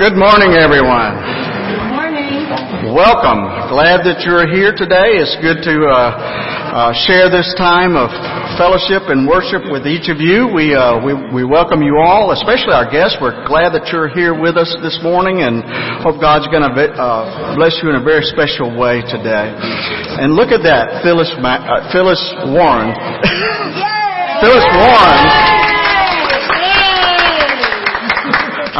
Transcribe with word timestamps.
Good 0.00 0.16
morning, 0.16 0.56
everyone. 0.56 1.12
Good 1.12 1.92
morning. 1.92 2.48
Welcome. 2.88 3.44
Glad 3.68 4.00
that 4.08 4.24
you're 4.24 4.48
here 4.48 4.72
today. 4.72 5.20
It's 5.20 5.36
good 5.44 5.60
to 5.60 5.74
uh, 5.92 5.92
uh, 5.92 6.96
share 7.04 7.28
this 7.28 7.44
time 7.60 8.00
of 8.00 8.08
fellowship 8.56 9.12
and 9.12 9.28
worship 9.28 9.60
with 9.68 9.84
each 9.84 10.08
of 10.08 10.16
you. 10.16 10.48
We, 10.48 10.72
uh, 10.72 11.04
we 11.04 11.12
we 11.28 11.44
welcome 11.44 11.84
you 11.84 12.00
all, 12.00 12.32
especially 12.32 12.72
our 12.72 12.88
guests. 12.88 13.20
We're 13.20 13.44
glad 13.44 13.76
that 13.76 13.92
you're 13.92 14.08
here 14.08 14.32
with 14.32 14.56
us 14.56 14.72
this 14.80 14.96
morning, 15.04 15.44
and 15.44 15.60
hope 16.00 16.16
God's 16.16 16.48
going 16.48 16.64
to 16.64 16.72
uh, 16.72 17.52
bless 17.60 17.76
you 17.84 17.92
in 17.92 18.00
a 18.00 18.02
very 18.02 18.24
special 18.24 18.72
way 18.72 19.04
today. 19.04 19.52
And 19.52 20.32
look 20.32 20.48
at 20.48 20.64
that, 20.64 21.04
Phyllis 21.04 21.28
Ma- 21.44 21.60
uh, 21.60 21.92
Phyllis 21.92 22.24
Warren. 22.56 22.88
Phyllis 24.40 24.64
Warren. 24.80 25.59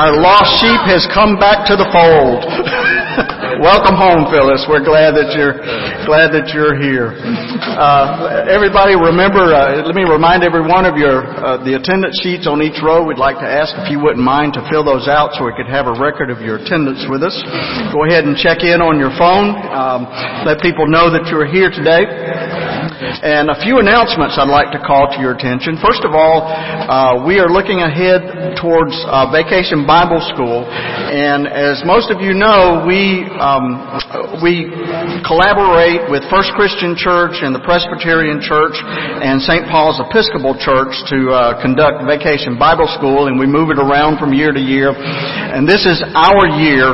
Our 0.01 0.17
lost 0.17 0.65
sheep 0.65 0.81
has 0.89 1.05
come 1.13 1.37
back 1.37 1.69
to 1.69 1.77
the 1.77 1.85
fold. 1.93 2.41
Welcome 3.61 4.01
home, 4.01 4.33
Phyllis. 4.33 4.65
We're 4.65 4.81
glad 4.81 5.13
that 5.13 5.37
you're 5.37 5.61
glad 6.09 6.33
that 6.33 6.57
you're 6.57 6.73
here. 6.73 7.13
Uh, 7.13 8.49
everybody, 8.49 8.97
remember. 8.97 9.53
Uh, 9.53 9.85
let 9.85 9.93
me 9.93 10.09
remind 10.09 10.41
everyone 10.41 10.89
of 10.89 10.97
your 10.97 11.29
uh, 11.45 11.61
the 11.69 11.77
attendance 11.77 12.17
sheets 12.25 12.49
on 12.49 12.65
each 12.65 12.81
row. 12.81 13.05
We'd 13.05 13.21
like 13.21 13.37
to 13.45 13.51
ask 13.51 13.77
if 13.77 13.93
you 13.93 14.01
wouldn't 14.01 14.25
mind 14.25 14.57
to 14.57 14.65
fill 14.73 14.89
those 14.89 15.05
out 15.05 15.37
so 15.37 15.45
we 15.45 15.53
could 15.53 15.69
have 15.69 15.85
a 15.85 15.93
record 15.93 16.33
of 16.33 16.41
your 16.41 16.57
attendance 16.57 17.05
with 17.13 17.21
us. 17.21 17.37
Go 17.93 18.09
ahead 18.09 18.25
and 18.25 18.41
check 18.41 18.65
in 18.65 18.81
on 18.81 18.97
your 18.97 19.13
phone. 19.21 19.53
Um, 19.69 20.09
let 20.49 20.65
people 20.65 20.89
know 20.89 21.13
that 21.13 21.29
you're 21.29 21.45
here 21.45 21.69
today. 21.69 22.09
And 23.01 23.49
a 23.49 23.57
few 23.65 23.81
announcements 23.81 24.37
I'd 24.37 24.53
like 24.53 24.77
to 24.77 24.81
call 24.85 25.09
to 25.09 25.19
your 25.25 25.33
attention. 25.33 25.81
First 25.81 26.05
of 26.05 26.13
all, 26.13 26.45
uh, 26.45 27.25
we 27.25 27.41
are 27.41 27.49
looking 27.49 27.81
ahead 27.81 28.61
towards 28.61 28.93
uh, 29.09 29.33
Vacation 29.33 29.89
Bible 29.89 30.21
School, 30.37 30.69
and 30.69 31.49
as 31.49 31.81
most 31.89 32.13
of 32.13 32.21
you 32.21 32.37
know, 32.37 32.85
we 32.85 33.25
um, 33.41 33.89
we 34.45 34.69
collaborate 35.25 36.13
with 36.13 36.29
First 36.29 36.53
Christian 36.53 36.93
Church 36.93 37.41
and 37.41 37.57
the 37.57 37.65
Presbyterian 37.65 38.45
Church 38.45 38.77
and 38.77 39.41
St. 39.41 39.65
Paul's 39.73 39.97
Episcopal 39.97 40.53
Church 40.61 40.93
to 41.09 41.33
uh, 41.33 41.57
conduct 41.65 42.05
Vacation 42.05 42.61
Bible 42.61 42.89
School, 43.01 43.33
and 43.33 43.41
we 43.41 43.49
move 43.49 43.73
it 43.73 43.81
around 43.81 44.21
from 44.21 44.37
year 44.37 44.53
to 44.53 44.61
year. 44.61 44.93
And 44.93 45.65
this 45.65 45.89
is 45.89 46.05
our 46.13 46.53
year 46.61 46.93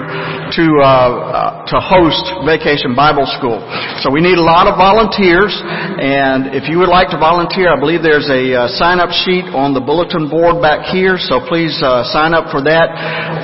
to 0.55 0.67
uh, 0.79 0.87
uh, 0.87 1.67
to 1.67 1.77
host 1.83 2.23
Vacation 2.47 2.95
Bible 2.95 3.27
School. 3.39 3.59
So 4.03 4.11
we 4.11 4.23
need 4.23 4.39
a 4.39 4.47
lot 4.47 4.71
of 4.71 4.79
volunteers, 4.79 5.51
and 5.97 6.53
if 6.53 6.69
you 6.69 6.77
would 6.77 6.93
like 6.93 7.09
to 7.09 7.17
volunteer, 7.17 7.73
I 7.73 7.81
believe 7.81 8.05
there's 8.05 8.29
a 8.29 8.53
uh, 8.53 8.69
sign 8.77 9.01
up 9.01 9.09
sheet 9.09 9.49
on 9.57 9.73
the 9.73 9.81
bulletin 9.81 10.29
board 10.29 10.61
back 10.61 10.85
here. 10.93 11.17
So 11.17 11.41
please 11.41 11.73
uh, 11.81 12.05
sign 12.13 12.37
up 12.37 12.53
for 12.53 12.61
that, 12.61 12.93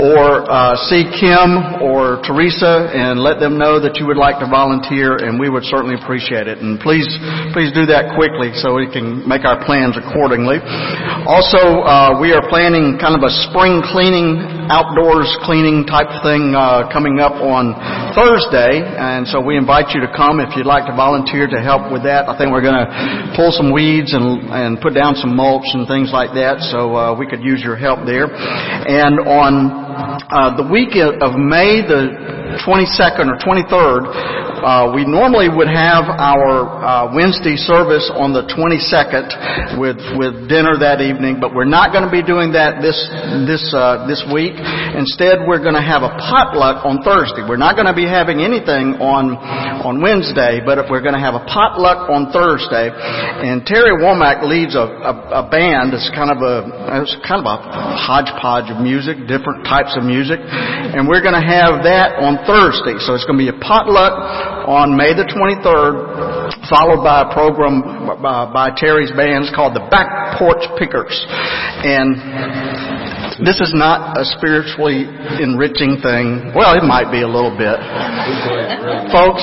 or 0.04 0.44
uh, 0.44 0.76
see 0.84 1.08
Kim 1.16 1.80
or 1.80 2.20
Teresa 2.20 2.92
and 2.92 3.24
let 3.24 3.40
them 3.40 3.56
know 3.56 3.80
that 3.80 3.96
you 3.96 4.04
would 4.04 4.20
like 4.20 4.36
to 4.44 4.48
volunteer, 4.52 5.16
and 5.24 5.40
we 5.40 5.48
would 5.48 5.64
certainly 5.64 5.96
appreciate 5.96 6.44
it. 6.44 6.60
And 6.60 6.76
please 6.76 7.08
please 7.56 7.72
do 7.72 7.88
that 7.88 8.12
quickly 8.20 8.52
so 8.60 8.76
we 8.76 8.84
can 8.84 9.24
make 9.24 9.48
our 9.48 9.56
plans 9.64 9.96
accordingly. 9.96 10.60
Also, 11.24 11.88
uh, 11.88 12.20
we 12.20 12.36
are 12.36 12.44
planning 12.52 13.00
kind 13.00 13.16
of 13.16 13.24
a 13.24 13.32
spring 13.48 13.80
cleaning, 13.80 14.68
outdoors 14.68 15.30
cleaning 15.48 15.88
type 15.88 16.12
thing 16.20 16.52
coming 16.92 17.16
up 17.16 17.40
on 17.40 17.72
Thursday, 18.12 18.84
and 18.84 19.24
so 19.24 19.40
we 19.40 19.56
invite 19.56 19.96
you 19.96 20.04
to 20.04 20.10
come 20.12 20.36
if 20.36 20.52
you'd 20.52 20.68
like 20.68 20.84
to 20.84 20.92
volunteer 20.92 21.48
to 21.48 21.64
help 21.64 21.88
with 21.88 22.04
that. 22.04 22.28
I 22.28 22.36
think 22.42 22.50
we're 22.50 22.66
going 22.66 22.74
to 22.74 23.32
pull 23.38 23.54
some 23.54 23.70
weeds 23.70 24.10
and 24.10 24.50
and 24.50 24.80
put 24.82 24.94
down 24.94 25.14
some 25.14 25.36
mulch 25.38 25.70
and 25.78 25.86
things 25.86 26.10
like 26.10 26.34
that, 26.34 26.58
so 26.74 26.90
uh, 26.98 27.14
we 27.14 27.26
could 27.30 27.38
use 27.38 27.62
your 27.62 27.78
help 27.78 28.02
there. 28.02 28.26
And 28.26 29.22
on 29.22 29.91
uh, 30.02 30.56
the 30.58 30.66
week 30.66 30.98
of 30.98 31.38
May 31.38 31.82
the 31.82 32.58
22nd 32.66 33.30
or 33.30 33.38
23rd, 33.38 34.02
uh, 34.62 34.94
we 34.94 35.02
normally 35.02 35.50
would 35.50 35.66
have 35.66 36.06
our 36.06 36.70
uh, 36.78 37.10
Wednesday 37.10 37.58
service 37.58 38.06
on 38.14 38.30
the 38.30 38.46
22nd 38.46 39.74
with 39.82 39.98
with 40.14 40.46
dinner 40.46 40.78
that 40.78 41.02
evening, 41.02 41.42
but 41.42 41.50
we're 41.50 41.66
not 41.66 41.90
going 41.90 42.06
to 42.06 42.14
be 42.14 42.22
doing 42.22 42.54
that 42.54 42.78
this 42.78 42.94
this 43.42 43.62
uh, 43.74 44.06
this 44.06 44.22
week. 44.30 44.54
Instead, 44.94 45.42
we're 45.50 45.58
going 45.58 45.74
to 45.74 45.82
have 45.82 46.06
a 46.06 46.14
potluck 46.14 46.86
on 46.86 47.02
Thursday. 47.02 47.42
We're 47.42 47.58
not 47.58 47.74
going 47.74 47.90
to 47.90 47.96
be 47.96 48.06
having 48.06 48.38
anything 48.38 49.02
on 49.02 49.34
on 49.82 49.98
Wednesday, 49.98 50.62
but 50.62 50.86
we're 50.86 51.02
going 51.02 51.18
to 51.18 51.24
have 51.24 51.34
a 51.34 51.42
potluck 51.50 52.06
on 52.06 52.30
Thursday. 52.30 52.94
And 52.94 53.66
Terry 53.66 53.98
Womack 53.98 54.46
leads 54.46 54.78
a, 54.78 54.86
a, 54.86 55.42
a 55.42 55.44
band. 55.50 55.90
It's 55.90 56.06
kind 56.14 56.30
of 56.30 56.38
a 56.38 57.02
it's 57.02 57.18
kind 57.26 57.42
of 57.42 57.50
a 57.50 57.58
hodgepodge 57.98 58.70
of 58.70 58.78
music, 58.78 59.26
different 59.26 59.66
types 59.66 59.91
of 59.96 60.04
music, 60.04 60.40
and 60.40 61.08
we're 61.08 61.22
going 61.22 61.36
to 61.36 61.42
have 61.42 61.82
that 61.84 62.20
on 62.20 62.40
Thursday. 62.46 62.96
So 63.02 63.14
it's 63.14 63.26
going 63.26 63.40
to 63.40 63.44
be 63.44 63.52
a 63.52 63.58
potluck 63.60 64.14
on 64.68 64.96
May 64.96 65.12
the 65.12 65.26
23rd, 65.26 66.68
followed 66.70 67.02
by 67.02 67.26
a 67.26 67.28
program 67.34 67.82
by, 68.22 68.46
by 68.52 68.68
Terry's 68.76 69.10
bands 69.12 69.50
called 69.54 69.74
the 69.74 69.84
Back 69.90 70.38
Porch 70.38 70.62
Pickers. 70.78 71.14
And 71.82 73.01
this 73.44 73.58
is 73.60 73.74
not 73.74 74.18
a 74.18 74.24
spiritually 74.38 75.06
enriching 75.42 75.98
thing. 75.98 76.54
Well, 76.54 76.78
it 76.78 76.86
might 76.86 77.10
be 77.10 77.22
a 77.22 77.30
little 77.30 77.54
bit. 77.54 77.78
Folks, 79.10 79.42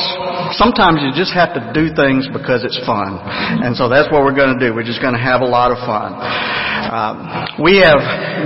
sometimes 0.56 1.04
you 1.04 1.12
just 1.12 1.36
have 1.36 1.54
to 1.54 1.62
do 1.76 1.92
things 1.94 2.28
because 2.32 2.64
it's 2.64 2.80
fun. 2.88 3.20
And 3.64 3.76
so 3.76 3.90
that's 3.92 4.08
what 4.12 4.24
we're 4.24 4.36
going 4.36 4.58
to 4.58 4.62
do. 4.62 4.74
We're 4.74 4.88
just 4.88 5.02
going 5.02 5.14
to 5.14 5.22
have 5.22 5.42
a 5.42 5.50
lot 5.50 5.72
of 5.72 5.80
fun. 5.84 6.16
Um, 6.90 7.62
we 7.62 7.78
have 7.84 8.00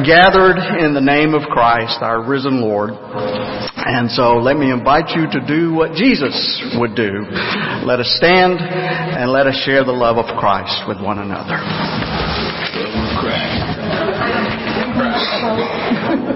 gathered 0.04 0.58
in 0.82 0.94
the 0.94 1.02
name 1.02 1.34
of 1.34 1.48
Christ, 1.48 2.02
our 2.02 2.26
risen 2.26 2.60
Lord. 2.62 2.92
And 2.92 4.10
so 4.12 4.42
let 4.42 4.58
me 4.58 4.72
invite 4.72 5.16
you 5.16 5.30
to 5.32 5.40
do 5.46 5.74
what 5.74 5.94
Jesus 5.94 6.34
would 6.76 6.96
do. 6.96 7.24
Let 7.86 8.00
us 8.00 8.10
stand 8.18 8.60
and 8.60 9.32
let 9.32 9.48
us 9.48 9.56
share 9.66 9.84
the 9.84 9.92
love 9.92 10.18
of 10.18 10.26
Christ 10.40 10.88
with 10.88 11.00
one 11.02 11.20
another. 11.20 11.62
Oh. 15.46 16.30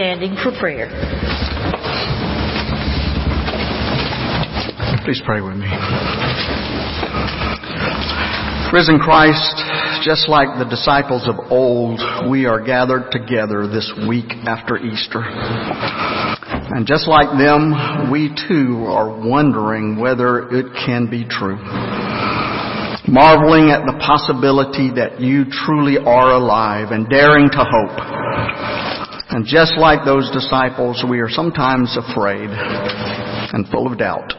standing 0.00 0.34
for 0.42 0.50
prayer. 0.58 0.88
Please 5.04 5.20
pray 5.26 5.42
with 5.42 5.56
me. 5.56 5.68
Risen 8.72 8.98
Christ, 8.98 9.60
just 10.02 10.26
like 10.26 10.48
the 10.58 10.64
disciples 10.70 11.28
of 11.28 11.52
old, 11.52 12.00
we 12.30 12.46
are 12.46 12.64
gathered 12.64 13.12
together 13.12 13.68
this 13.68 13.92
week 14.08 14.32
after 14.48 14.78
Easter. 14.78 15.20
And 15.20 16.86
just 16.86 17.06
like 17.06 17.28
them, 17.36 18.10
we 18.10 18.32
too 18.48 18.86
are 18.88 19.12
wondering 19.20 20.00
whether 20.00 20.48
it 20.48 20.72
can 20.86 21.10
be 21.10 21.28
true. 21.28 21.60
Marveling 23.06 23.68
at 23.68 23.84
the 23.84 24.00
possibility 24.00 24.88
that 24.96 25.20
you 25.20 25.44
truly 25.66 25.98
are 25.98 26.32
alive 26.32 26.88
and 26.90 27.06
daring 27.10 27.50
to 27.50 27.64
hope. 27.68 28.19
And 29.30 29.46
just 29.46 29.78
like 29.78 30.04
those 30.04 30.30
disciples, 30.32 31.04
we 31.08 31.20
are 31.20 31.28
sometimes 31.28 31.96
afraid 31.96 32.50
and 32.50 33.66
full 33.68 33.86
of 33.86 33.96
doubt. 33.96 34.34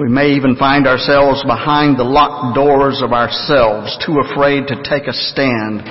We 0.00 0.08
may 0.08 0.32
even 0.36 0.56
find 0.56 0.86
ourselves 0.86 1.44
behind 1.44 1.98
the 1.98 2.04
locked 2.04 2.54
doors 2.54 3.00
of 3.04 3.12
ourselves, 3.12 3.96
too 4.04 4.20
afraid 4.24 4.68
to 4.68 4.76
take 4.84 5.08
a 5.08 5.12
stand, 5.12 5.84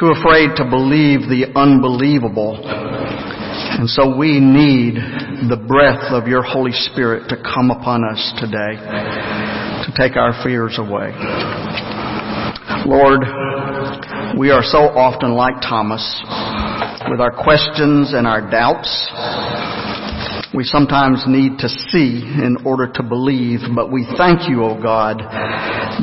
too 0.00 0.12
afraid 0.12 0.56
to 0.56 0.68
believe 0.68 1.28
the 1.28 1.52
unbelievable. 1.56 2.60
And 2.60 3.88
so 3.88 4.16
we 4.16 4.40
need 4.40 4.96
the 5.48 5.60
breath 5.60 6.12
of 6.12 6.28
your 6.28 6.42
Holy 6.42 6.72
Spirit 6.72 7.28
to 7.28 7.36
come 7.40 7.70
upon 7.70 8.04
us 8.04 8.20
today 8.36 8.76
to 8.76 9.90
take 9.96 10.16
our 10.16 10.32
fears 10.44 10.78
away. 10.78 11.12
Lord, 12.84 13.20
we 14.38 14.50
are 14.50 14.62
so 14.62 14.92
often 14.96 15.32
like 15.34 15.60
Thomas 15.60 16.02
with 17.10 17.20
our 17.20 17.32
questions 17.32 18.12
and 18.14 18.26
our 18.26 18.40
doubts. 18.40 18.90
We 20.54 20.64
sometimes 20.64 21.24
need 21.26 21.58
to 21.58 21.68
see 21.68 22.20
in 22.20 22.58
order 22.64 22.86
to 22.92 23.02
believe, 23.02 23.60
but 23.74 23.90
we 23.90 24.06
thank 24.18 24.48
you, 24.48 24.64
O 24.64 24.80
God, 24.80 25.18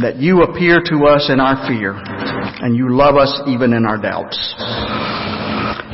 that 0.01 0.17
you 0.17 0.41
appear 0.41 0.81
to 0.89 1.05
us 1.05 1.29
in 1.29 1.39
our 1.39 1.67
fear 1.67 1.93
and 1.95 2.75
you 2.75 2.95
love 2.95 3.15
us 3.15 3.41
even 3.47 3.73
in 3.73 3.85
our 3.85 4.01
doubts. 4.01 4.37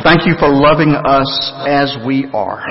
Thank 0.04 0.26
you 0.26 0.36
for 0.40 0.48
loving 0.48 0.96
us 0.96 1.30
as 1.68 1.96
we 2.06 2.30
are. 2.34 2.64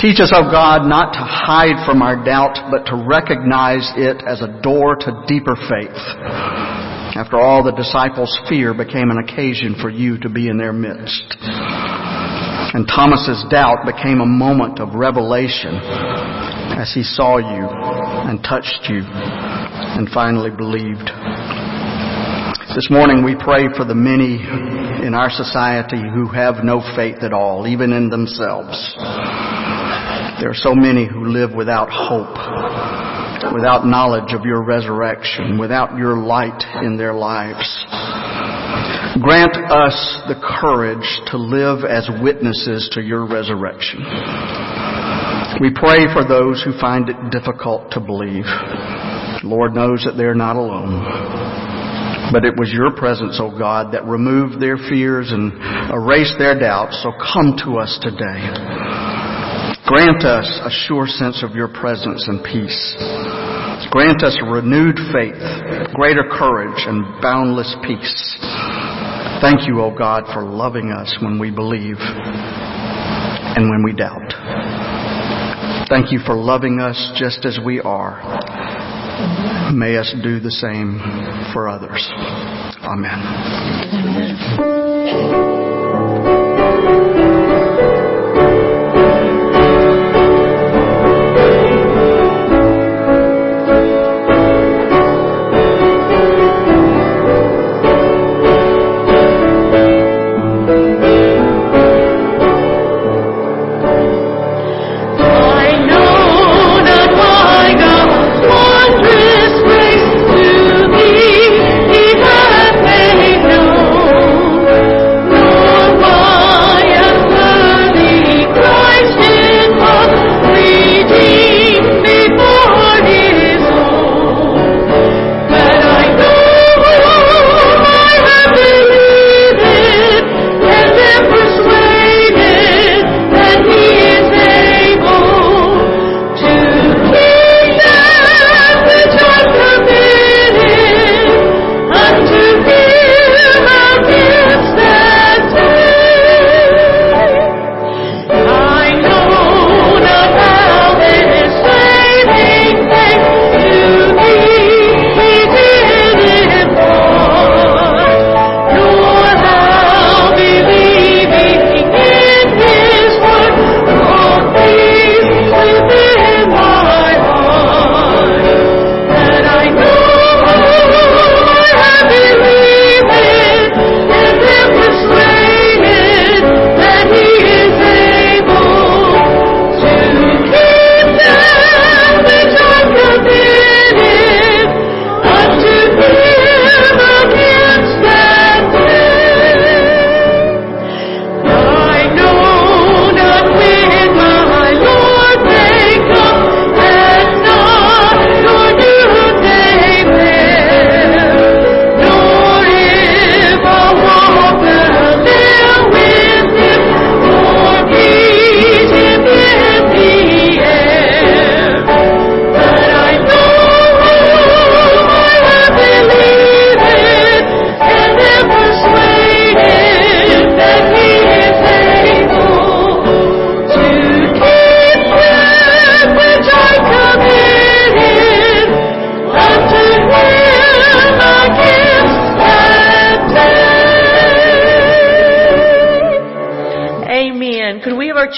Teach 0.00 0.20
us, 0.20 0.32
O 0.34 0.42
God, 0.50 0.84
not 0.84 1.14
to 1.14 1.20
hide 1.24 1.80
from 1.86 2.02
our 2.02 2.22
doubt, 2.22 2.68
but 2.70 2.84
to 2.90 3.06
recognize 3.08 3.88
it 3.96 4.22
as 4.28 4.42
a 4.42 4.60
door 4.60 4.96
to 4.96 5.24
deeper 5.26 5.56
faith. 5.56 6.93
After 7.14 7.38
all, 7.38 7.62
the 7.62 7.70
disciples' 7.70 8.36
fear 8.48 8.74
became 8.74 9.10
an 9.10 9.18
occasion 9.18 9.76
for 9.80 9.88
you 9.88 10.18
to 10.18 10.28
be 10.28 10.48
in 10.48 10.58
their 10.58 10.72
midst. 10.72 11.36
And 12.74 12.88
Thomas's 12.88 13.44
doubt 13.50 13.86
became 13.86 14.20
a 14.20 14.26
moment 14.26 14.80
of 14.80 14.94
revelation 14.94 15.78
as 16.74 16.92
he 16.92 17.04
saw 17.04 17.38
you 17.38 17.68
and 17.70 18.42
touched 18.42 18.90
you 18.90 19.02
and 19.06 20.10
finally 20.10 20.50
believed. 20.50 21.06
This 22.74 22.90
morning 22.90 23.22
we 23.22 23.36
pray 23.38 23.70
for 23.76 23.84
the 23.84 23.94
many 23.94 24.42
in 25.06 25.14
our 25.14 25.30
society 25.30 26.02
who 26.02 26.26
have 26.34 26.64
no 26.64 26.82
faith 26.96 27.22
at 27.22 27.32
all, 27.32 27.68
even 27.68 27.92
in 27.92 28.10
themselves. 28.10 28.74
There 30.42 30.50
are 30.50 30.58
so 30.58 30.74
many 30.74 31.06
who 31.06 31.26
live 31.26 31.54
without 31.54 31.90
hope, 31.90 32.34
without 33.54 33.86
knowledge 33.86 34.34
of 34.34 34.44
your 34.44 34.64
resurrection, 34.64 35.58
without 35.58 35.96
your 35.96 36.16
light 36.16 36.60
in 36.82 36.96
their 36.98 37.14
lives. 37.14 37.62
Grant 39.22 39.54
us 39.70 39.94
the 40.26 40.34
courage 40.60 41.06
to 41.30 41.38
live 41.38 41.84
as 41.86 42.10
witnesses 42.20 42.90
to 42.92 43.00
your 43.00 43.30
resurrection. 43.30 44.02
We 45.62 45.70
pray 45.70 46.10
for 46.12 46.26
those 46.26 46.62
who 46.64 46.76
find 46.80 47.08
it 47.08 47.16
difficult 47.30 47.92
to 47.92 48.00
believe. 48.00 48.44
Lord 49.44 49.72
knows 49.72 50.02
that 50.04 50.16
they're 50.16 50.34
not 50.34 50.56
alone. 50.56 51.54
But 52.32 52.44
it 52.44 52.58
was 52.58 52.72
your 52.72 52.90
presence, 52.90 53.38
O 53.40 53.52
oh 53.54 53.58
God, 53.58 53.94
that 53.94 54.04
removed 54.04 54.60
their 54.60 54.76
fears 54.76 55.30
and 55.30 55.52
erased 55.92 56.34
their 56.38 56.58
doubts. 56.58 57.00
So 57.04 57.12
come 57.12 57.54
to 57.64 57.78
us 57.78 57.96
today. 58.02 59.13
Grant 59.86 60.24
us 60.24 60.48
a 60.64 60.70
sure 60.88 61.06
sense 61.06 61.42
of 61.42 61.54
your 61.54 61.68
presence 61.68 62.26
and 62.26 62.42
peace. 62.42 62.96
Grant 63.90 64.22
us 64.24 64.38
renewed 64.42 64.96
faith, 65.12 65.36
greater 65.94 66.24
courage, 66.30 66.82
and 66.86 67.20
boundless 67.20 67.76
peace. 67.82 68.36
Thank 69.42 69.68
you, 69.68 69.80
O 69.80 69.90
oh 69.92 69.94
God, 69.96 70.24
for 70.32 70.42
loving 70.42 70.90
us 70.90 71.14
when 71.20 71.38
we 71.38 71.50
believe 71.50 71.96
and 72.00 73.68
when 73.68 73.84
we 73.84 73.92
doubt. 73.92 74.32
Thank 75.90 76.12
you 76.12 76.18
for 76.24 76.34
loving 76.34 76.80
us 76.80 77.12
just 77.16 77.44
as 77.44 77.58
we 77.64 77.80
are. 77.80 78.22
May 79.74 79.98
us 79.98 80.14
do 80.22 80.40
the 80.40 80.50
same 80.50 80.98
for 81.52 81.68
others. 81.68 82.10
Amen. 82.82 83.20
Amen. 84.58 85.53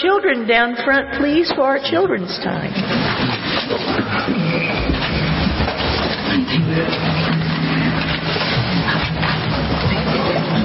Children 0.01 0.47
down 0.47 0.77
front, 0.85 1.15
please, 1.15 1.51
for 1.55 1.63
our 1.63 1.79
children's 1.79 2.37
time? 2.45 2.73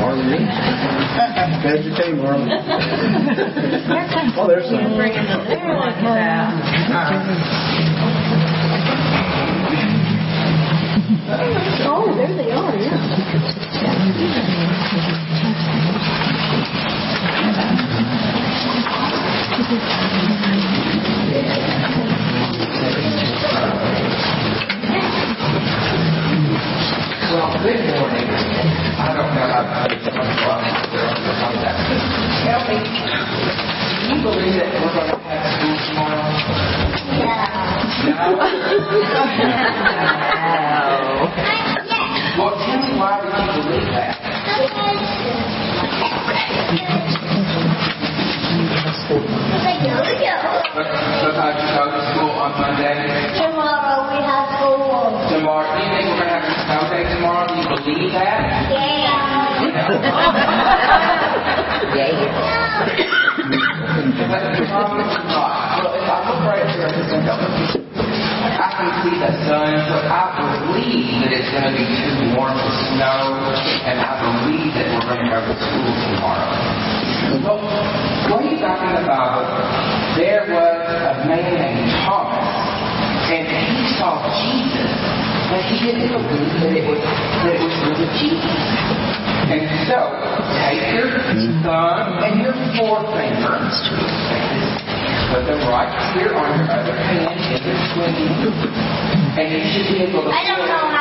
Marlene. 0.02 0.48
Glad 1.62 1.86
you 1.86 1.94
came, 1.96 2.18
Marlene. 2.18 2.50
Oh, 4.38 4.48
there's 4.48 4.66
some. 4.70 4.98
Oh, 11.84 12.14
there 12.16 12.34
they 12.36 12.52
are, 12.52 12.76
yeah. 12.76 12.98
Well, 19.72 19.80
good 27.64 27.80
morning. 27.88 28.28
I 29.00 29.16
don't 29.16 29.32
know 29.32 29.48
how 29.48 29.88
to 29.88 29.96
I 59.82 59.90
look 59.90 60.04
I 68.62 68.70
can 68.78 68.94
see 69.02 69.18
the 69.18 69.32
sun, 69.50 69.74
but 69.90 70.06
I 70.06 70.38
believe 70.38 71.18
that 71.26 71.34
it's 71.34 71.50
going 71.50 71.66
to 71.66 71.74
be 71.74 71.82
too 71.82 72.38
warm 72.38 72.54
to 72.54 72.72
snow, 72.94 73.42
and 73.90 73.98
I 73.98 74.22
believe 74.22 74.70
that 74.78 74.86
we're 74.94 75.02
going 75.02 75.26
to 75.26 75.42
to 75.50 75.56
school 75.58 75.94
tomorrow. 76.14 76.54
Well, 77.42 77.58
way 78.38 78.62
back 78.62 78.86
in 78.86 79.02
the 79.02 79.06
Bible, 79.10 79.50
there 80.14 80.46
was 80.46 80.78
a 81.10 81.26
man 81.26 81.58
named 81.58 81.90
Thomas, 82.06 82.54
and 83.34 83.50
he 83.50 83.98
saw 83.98 84.30
Jesus, 84.30 85.41
but 85.52 85.60
he 85.68 85.76
didn't 85.84 86.08
believe 86.08 86.48
that 86.64 86.72
it 86.72 86.88
was 86.88 87.00
that 87.04 87.52
it 87.52 87.60
was 87.60 87.76
really 87.84 88.08
Jesus. 88.16 88.56
And 89.52 89.68
so, 89.84 90.00
take 90.64 90.96
your 90.96 91.12
thumb 91.60 92.24
and 92.24 92.40
your 92.40 92.56
forefinger, 92.80 93.60
put 95.28 95.44
them 95.44 95.60
right 95.68 95.92
here 96.16 96.32
on 96.40 96.56
your 96.56 96.72
other 96.72 96.96
hand 96.96 97.36
in 97.36 97.60
between, 97.68 98.48
and 99.36 99.46
you 99.52 99.60
should 99.76 99.92
be 99.92 100.08
able 100.08 100.24
to. 100.24 100.32
I 100.32 100.48
don't 100.48 100.64
know 100.72 100.88
how 100.88 101.01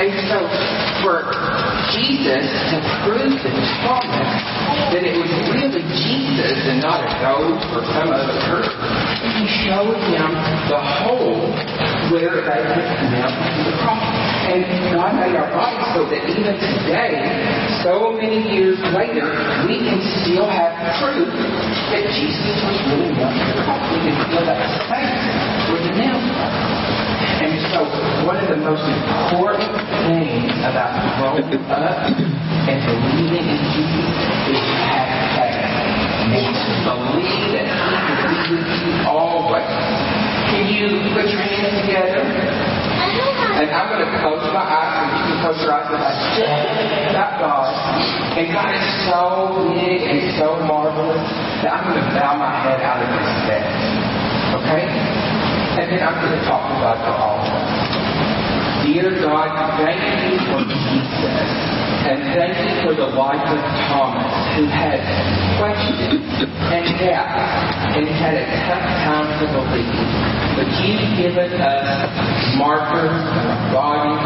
And 0.00 0.16
so 0.32 0.40
for 1.04 1.28
Jesus 1.92 2.48
to 2.72 2.76
prove 3.04 3.36
to 3.36 3.50
Thomas 3.84 4.32
that 4.96 5.04
it 5.04 5.12
was 5.12 5.28
really 5.52 5.84
Jesus 5.92 6.56
and 6.72 6.80
not 6.80 7.04
a 7.04 7.12
ghost 7.20 7.68
or 7.76 7.84
some 7.84 8.08
other 8.08 8.32
person, 8.48 8.80
he 9.36 9.44
showed 9.68 10.00
him 10.08 10.30
the 10.72 10.80
hole 11.04 11.52
where 12.08 12.40
they 12.48 12.64
had 12.64 12.80
him 13.12 13.28
to 13.28 13.60
the 13.68 13.76
cross. 13.84 14.08
And 14.48 14.64
God 14.96 15.20
made 15.20 15.36
our 15.36 15.52
bodies 15.52 15.92
so 15.92 16.08
that 16.08 16.24
even 16.32 16.56
today, 16.56 17.20
so 17.84 18.16
many 18.16 18.40
years 18.56 18.80
later, 18.96 19.28
we 19.68 19.84
can 19.84 20.00
still 20.24 20.48
have 20.48 20.72
proof 20.96 21.28
that 21.92 22.08
Jesus 22.16 22.56
was 22.56 22.78
really 22.88 23.12
to 23.36 23.44
the 23.52 23.56
cross. 23.68 23.84
We 23.92 24.00
can 24.08 24.16
feel 24.32 24.48
that 24.48 24.60
nails 25.92 26.24
were. 26.24 26.69
And 27.40 27.56
so, 27.72 27.80
one 28.28 28.36
of 28.36 28.52
the 28.52 28.60
most 28.60 28.84
important 28.84 29.72
things 30.04 30.52
about 30.60 30.92
growing 31.16 31.48
up 31.72 32.12
and 32.12 32.78
believing 32.84 33.48
in 33.48 33.60
Jesus 33.72 34.20
is 34.52 34.60
to 34.60 34.76
have 34.84 35.08
faith. 35.40 36.36
And 36.36 36.52
to 36.52 36.72
believe 36.84 37.48
that 37.56 37.64
He 37.64 37.96
will 37.96 38.28
be 38.28 38.60
with 38.60 38.68
you 38.84 38.92
always. 39.08 39.72
Can 40.52 40.68
you 40.68 41.00
put 41.16 41.32
your 41.32 41.40
hands 41.40 41.80
together? 41.80 42.20
And 42.20 43.72
I'm 43.72 43.88
going 43.88 44.04
to 44.04 44.12
close 44.20 44.44
my 44.52 44.60
eyes, 44.60 44.92
and 45.00 45.08
you 45.16 45.22
can 45.32 45.36
close 45.40 45.60
your 45.64 45.72
eyes 45.72 45.88
and 45.88 45.96
I 45.96 46.12
just 46.36 47.08
about 47.08 47.40
God. 47.40 47.72
And 48.36 48.52
God 48.52 48.68
is 48.68 48.88
so 49.08 49.20
big 49.80 50.00
and 50.04 50.20
so 50.36 50.60
marvelous 50.68 51.24
that 51.64 51.72
I'm 51.72 51.88
going 51.88 52.04
to 52.04 52.08
bow 52.20 52.36
my 52.36 52.52
head 52.68 52.84
out 52.84 53.00
of 53.00 53.08
respect. 53.16 53.64
Okay? 54.60 55.39
And 55.80 55.88
then 55.88 56.04
I'm 56.04 56.12
going 56.20 56.36
to 56.36 56.44
talk 56.44 56.60
about 56.76 57.00
the 57.00 57.08
us. 57.08 57.48
Dear 58.84 59.16
God, 59.16 59.48
thank 59.80 59.96
you 60.28 60.36
for 60.52 60.60
Jesus. 60.60 61.48
And 62.04 62.20
thank 62.36 62.52
you 62.60 62.84
for 62.84 62.92
the 62.92 63.08
life 63.16 63.40
of 63.48 63.64
Thomas, 63.88 64.28
who 64.56 64.64
had 64.66 64.98
questions 65.58 66.20
and 66.70 66.86
doubts 66.98 67.96
and 67.96 68.06
had 68.08 68.34
a 68.34 68.44
tough 68.66 68.86
time 69.06 69.28
to 69.40 69.46
believe. 69.54 70.10
But 70.58 70.66
you've 70.82 71.06
given 71.16 71.52
us 71.60 72.10
markers 72.58 73.14
in 73.14 73.44
our 73.46 73.62
body, 73.72 74.16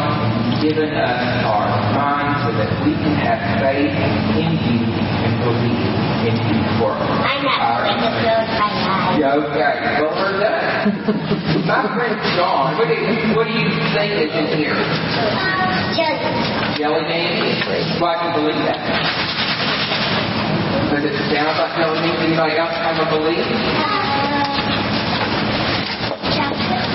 given 0.65 0.91
us 0.95 1.21
our 1.45 1.69
minds 1.95 2.39
so 2.45 2.51
that 2.57 2.71
we 2.85 2.93
can 2.97 3.15
have 3.21 3.41
faith 3.61 3.93
in 4.41 4.51
you 4.65 4.81
and 4.89 5.35
believe 5.45 5.93
in 6.25 6.35
you 6.49 6.61
for 6.81 6.97
I'm 6.97 7.45
not 7.45 7.61
our 7.61 7.85
going 7.85 8.01
to 8.01 8.11
close 8.25 8.49
my 8.57 8.71
eyes. 8.73 9.21
yeah, 9.21 9.41
okay. 9.45 9.75
Well, 10.01 10.13
we're 10.17 10.41
done. 10.41 11.69
My 11.69 11.85
friend 11.97 12.17
John, 12.37 12.77
what 12.81 12.89
do 12.89 12.97
you, 12.97 13.37
what 13.37 13.45
do 13.47 13.53
you 13.53 13.69
think 13.93 14.11
is 14.25 14.33
in 14.33 14.47
here? 14.59 14.77
Just 15.93 16.25
Jelly 16.81 17.05
beans? 17.07 17.61
Well, 18.01 18.11
I 18.11 18.17
can 18.21 18.33
believe 18.41 18.59
that. 18.67 18.81
Does 20.95 21.03
it 21.03 21.11
like 21.11 21.75
jelly 21.75 21.99
beans? 22.07 22.23
Anybody 22.23 22.55
else 22.55 22.71
have 22.79 22.95
a 23.03 23.11
belief? 23.11 23.43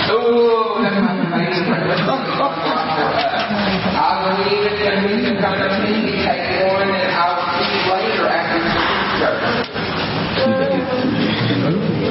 Ooh, 0.08 0.80
that's 0.80 1.04
my 1.04 1.20
favorite. 1.36 2.00
I 4.00 4.24
believe 4.24 4.72
it's 4.72 4.80
going 4.80 4.96
to 4.96 5.04
be 5.04 5.20
some 5.28 5.36
kind 5.44 5.60
of 5.68 5.84
tea. 5.84 6.16
Take 6.24 6.64
one 6.72 6.88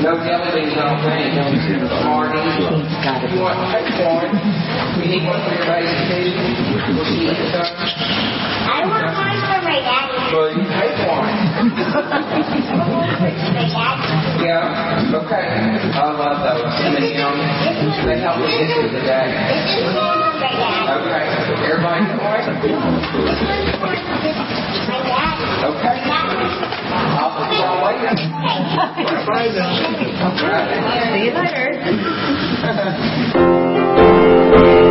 No 0.09 0.17
jelly 0.25 0.49
beans, 0.57 0.73
I 0.73 0.89
don't 0.89 1.05
think. 1.05 1.37
Smarties. 2.01 2.65
You 3.29 3.45
want 3.45 3.61
to 3.61 3.69
take 3.77 3.93
one? 4.09 4.33
Need 5.05 5.21
one 5.29 5.37
for 5.45 5.53
your 5.53 5.69
baby 5.69 5.85
too? 6.09 6.33
Will 6.97 7.05
she 7.05 7.29
eat 7.29 7.37
some? 7.53 7.69
I 7.69 8.89
want 8.89 9.05
one 9.05 9.37
for 9.37 9.61
my 9.69 9.77
daddy. 9.85 10.17
Well, 10.33 10.49
you 10.49 10.65
take 10.65 10.97
one. 11.05 11.29
I 11.29 12.89
want 12.89 13.21
one 13.21 13.37
for 13.37 13.53
my 13.53 13.69
daddy. 13.69 14.49
Yeah, 14.49 15.13
okay. 15.13 15.45
I 15.93 16.09
love 16.17 16.41
those. 16.41 16.73
And 16.89 16.97
then, 16.97 17.05
you 17.05 17.21
know, 17.21 17.37
they 18.09 18.17
help 18.25 18.41
me 18.41 18.49
get 18.49 18.81
through 18.81 18.89
the 18.89 19.05
day. 19.05 19.29
This 19.29 19.77
is 19.77 19.93
one 19.93 20.25
for 20.25 20.41
my 20.41 20.57
daddy. 20.57 21.05
Okay, 21.05 21.21
everybody 21.69 22.09
get 22.09 22.17
one? 22.17 22.49
This 25.09 25.49
one's 25.63 25.81
for 25.81 25.89
my 25.89 25.97
daddy. 25.99 26.45
Okay. 26.45 27.09
I'll 27.19 27.33
see 27.49 27.59
y'all. 27.59 27.83
Bye. 29.27 29.53
See 31.13 31.25
you 31.25 31.33
later. 31.35 31.65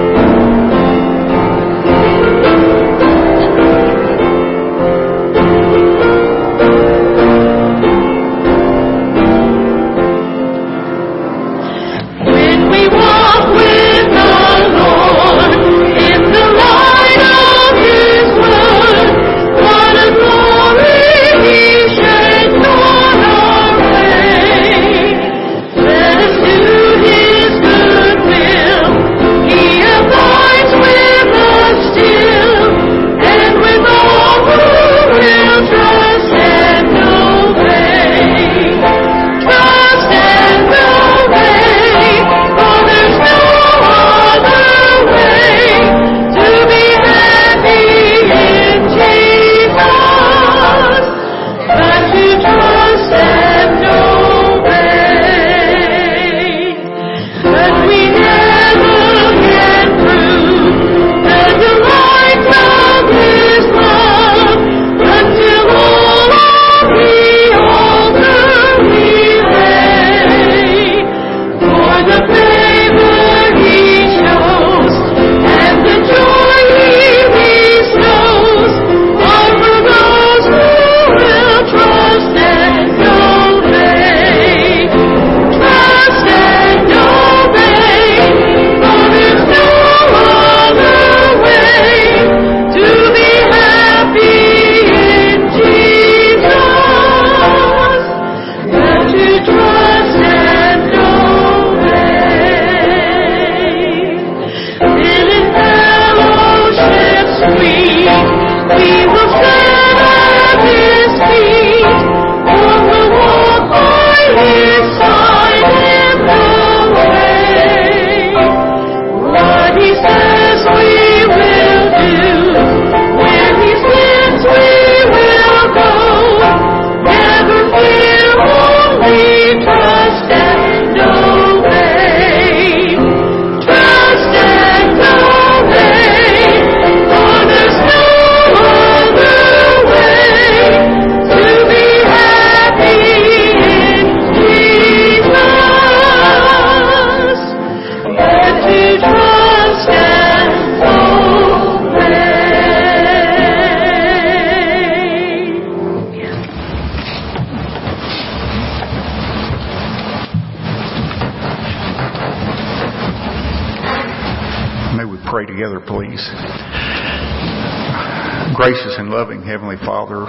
loving 169.17 169.41
Heavenly 169.41 169.77
Father, 169.77 170.25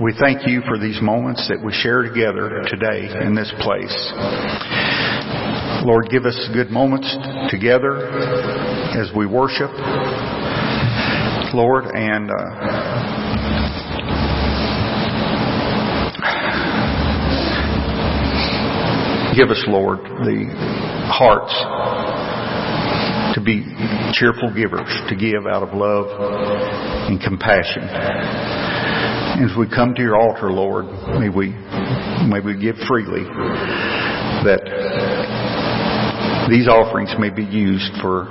we 0.00 0.14
thank 0.20 0.46
you 0.46 0.62
for 0.68 0.78
these 0.78 1.02
moments 1.02 1.48
that 1.48 1.58
we 1.60 1.72
share 1.72 2.02
together 2.02 2.62
today 2.70 3.10
in 3.26 3.34
this 3.34 3.52
place. 3.58 4.12
Lord, 5.84 6.06
give 6.08 6.24
us 6.24 6.38
good 6.54 6.70
moments 6.70 7.10
together 7.50 8.06
as 8.94 9.10
we 9.10 9.26
worship, 9.26 9.72
Lord, 11.52 11.86
and 11.96 12.30
uh, 12.30 12.46
give 19.34 19.50
us, 19.50 19.64
Lord, 19.66 19.98
the 19.98 20.46
hearts 21.10 21.58
to 23.34 23.40
be 23.40 23.66
cheerful 24.12 24.52
givers, 24.54 24.88
to 25.08 25.16
give 25.16 25.46
out 25.46 25.62
of 25.62 25.74
love 25.74 26.06
and 27.08 27.20
compassion. 27.20 27.82
As 29.42 29.56
we 29.58 29.66
come 29.68 29.94
to 29.94 30.02
your 30.02 30.16
altar, 30.16 30.52
Lord, 30.52 30.86
may 31.18 31.28
we, 31.28 31.48
may 32.28 32.40
we 32.44 32.54
give 32.60 32.76
freely 32.86 33.24
that 34.44 34.60
these 36.50 36.68
offerings 36.68 37.14
may 37.18 37.30
be 37.30 37.44
used 37.44 37.92
for, 38.02 38.26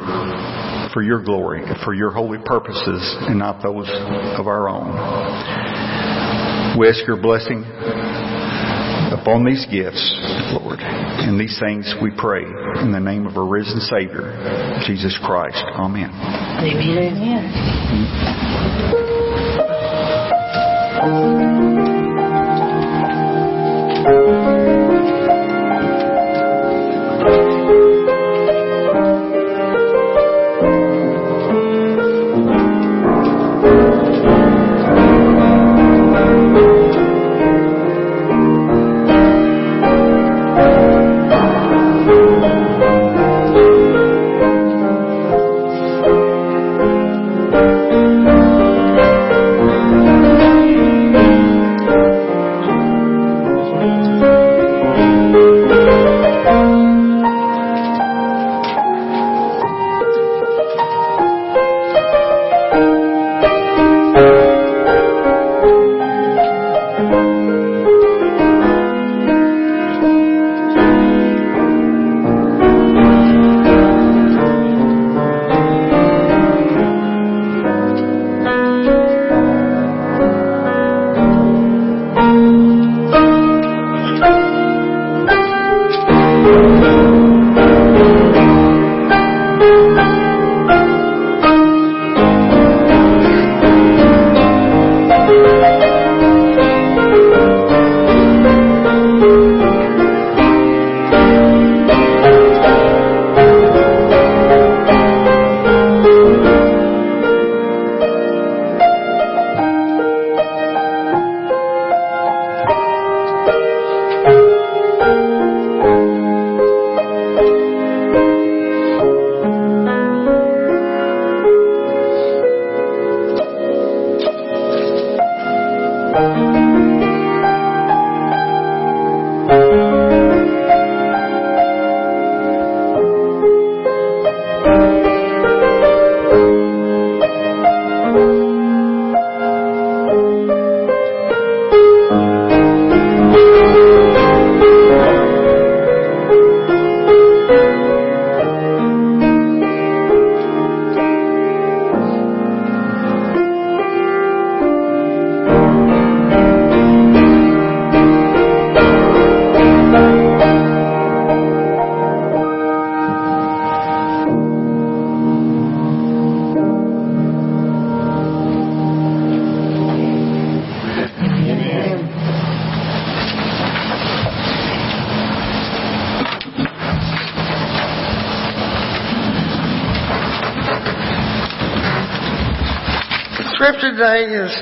for 0.93 1.01
your 1.01 1.23
glory, 1.23 1.63
for 1.83 1.93
your 1.93 2.11
holy 2.11 2.37
purposes, 2.45 3.01
and 3.27 3.39
not 3.39 3.63
those 3.63 3.89
of 4.37 4.47
our 4.47 4.69
own. 4.69 4.93
We 6.77 6.87
ask 6.87 7.05
your 7.07 7.17
blessing 7.21 7.63
upon 9.21 9.45
these 9.45 9.65
gifts, 9.69 10.01
Lord. 10.57 10.79
And 10.81 11.39
these 11.39 11.57
things 11.61 11.93
we 12.01 12.09
pray 12.17 12.41
in 12.81 12.91
the 12.91 12.99
name 12.99 13.27
of 13.27 13.37
our 13.37 13.45
risen 13.45 13.79
Savior, 13.79 14.33
Jesus 14.87 15.17
Christ. 15.23 15.61
Amen. 15.77 16.09
scripture 16.09 18.50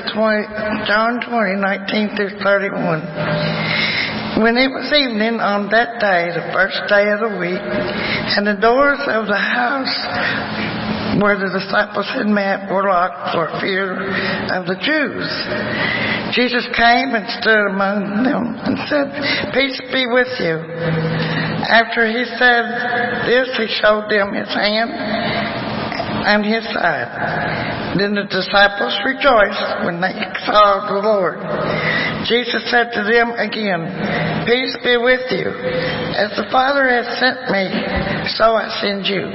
20, 0.08 0.86
John 0.86 1.20
20, 1.20 1.60
19 1.60 2.16
through 2.16 2.38
31. 2.40 4.40
When 4.40 4.56
it 4.56 4.70
was 4.70 4.88
evening 4.94 5.42
on 5.42 5.68
that 5.74 6.00
day, 6.00 6.32
the 6.32 6.48
first 6.54 6.80
day 6.88 7.10
of 7.12 7.20
the 7.20 7.34
week, 7.36 7.60
and 7.60 8.46
the 8.46 8.56
doors 8.56 9.02
of 9.10 9.26
the 9.26 9.36
house 9.36 9.92
where 11.20 11.36
the 11.36 11.50
disciples 11.50 12.06
had 12.14 12.30
met 12.30 12.70
were 12.70 12.86
locked 12.86 13.34
for 13.34 13.50
fear 13.60 13.98
of 14.54 14.64
the 14.64 14.78
Jews. 14.80 15.28
Jesus 16.32 16.64
came 16.72 17.12
and 17.12 17.26
stood 17.42 17.74
among 17.74 18.22
them 18.22 18.54
and 18.54 18.78
said, 18.86 19.10
Peace 19.52 19.76
be 19.90 20.06
with 20.06 20.30
you. 20.38 20.62
After 21.66 22.06
he 22.06 22.22
said 22.38 22.64
this, 23.26 23.50
he 23.58 23.66
showed 23.82 24.08
them 24.08 24.32
his 24.32 24.48
hand 24.48 24.94
and 24.94 26.46
his 26.46 26.64
side. 26.72 27.10
Then 27.98 28.14
the 28.14 28.26
disciples 28.30 28.94
rejoiced 29.02 29.82
when 29.82 29.98
they 29.98 30.14
saw 30.46 30.86
the 30.86 31.02
Lord. 31.02 31.42
Jesus 32.30 32.62
said 32.70 32.94
to 32.94 33.02
them 33.02 33.34
again, 33.34 33.82
Peace 34.46 34.76
be 34.84 34.96
with 34.96 35.26
you. 35.32 35.50
As 36.14 36.30
the 36.36 36.46
Father 36.52 36.86
has 36.86 37.06
sent 37.18 37.50
me, 37.50 37.66
so 38.38 38.54
I 38.54 38.70
send 38.78 39.06
you. 39.06 39.26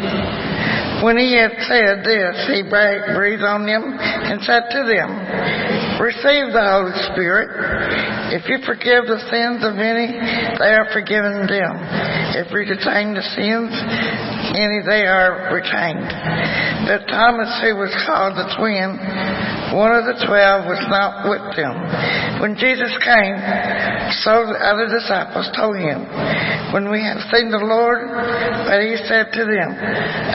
When 1.03 1.17
he 1.17 1.35
had 1.35 1.51
said 1.67 2.07
this, 2.07 2.47
he 2.47 2.63
breathed 2.63 3.43
on 3.43 3.67
them 3.67 3.99
and 4.25 4.41
said 4.41 4.65
to 4.73 4.81
them, 4.89 5.09
Receive 6.01 6.51
the 6.51 6.65
Holy 6.65 6.97
Spirit. 7.13 7.47
If 8.35 8.49
you 8.49 8.59
forgive 8.65 9.07
the 9.07 9.21
sins 9.31 9.63
of 9.63 9.79
any, 9.79 10.11
they 10.59 10.73
are 10.75 10.89
forgiven 10.91 11.47
them. 11.47 11.73
If 12.35 12.51
you 12.51 12.67
retain 12.67 13.15
the 13.15 13.23
sins, 13.37 13.71
any 14.57 14.83
they 14.83 15.07
are 15.07 15.55
retained. 15.55 16.09
But 16.89 17.07
Thomas, 17.07 17.47
who 17.63 17.79
was 17.79 17.93
called 18.03 18.35
the 18.35 18.49
twin, 18.59 18.97
one 19.77 19.95
of 19.95 20.03
the 20.09 20.19
twelve, 20.25 20.67
was 20.67 20.83
not 20.89 21.29
with 21.29 21.55
them. 21.55 21.75
When 22.43 22.59
Jesus 22.59 22.91
came, 22.99 23.37
so 24.25 24.51
the 24.51 24.59
other 24.59 24.91
disciples 24.91 25.47
told 25.55 25.79
him, 25.79 26.03
When 26.75 26.91
we 26.91 26.99
have 27.01 27.23
seen 27.31 27.49
the 27.49 27.63
Lord, 27.63 28.03
but 28.67 28.83
he 28.83 28.99
said 29.07 29.31
to 29.31 29.43
them, 29.47 29.69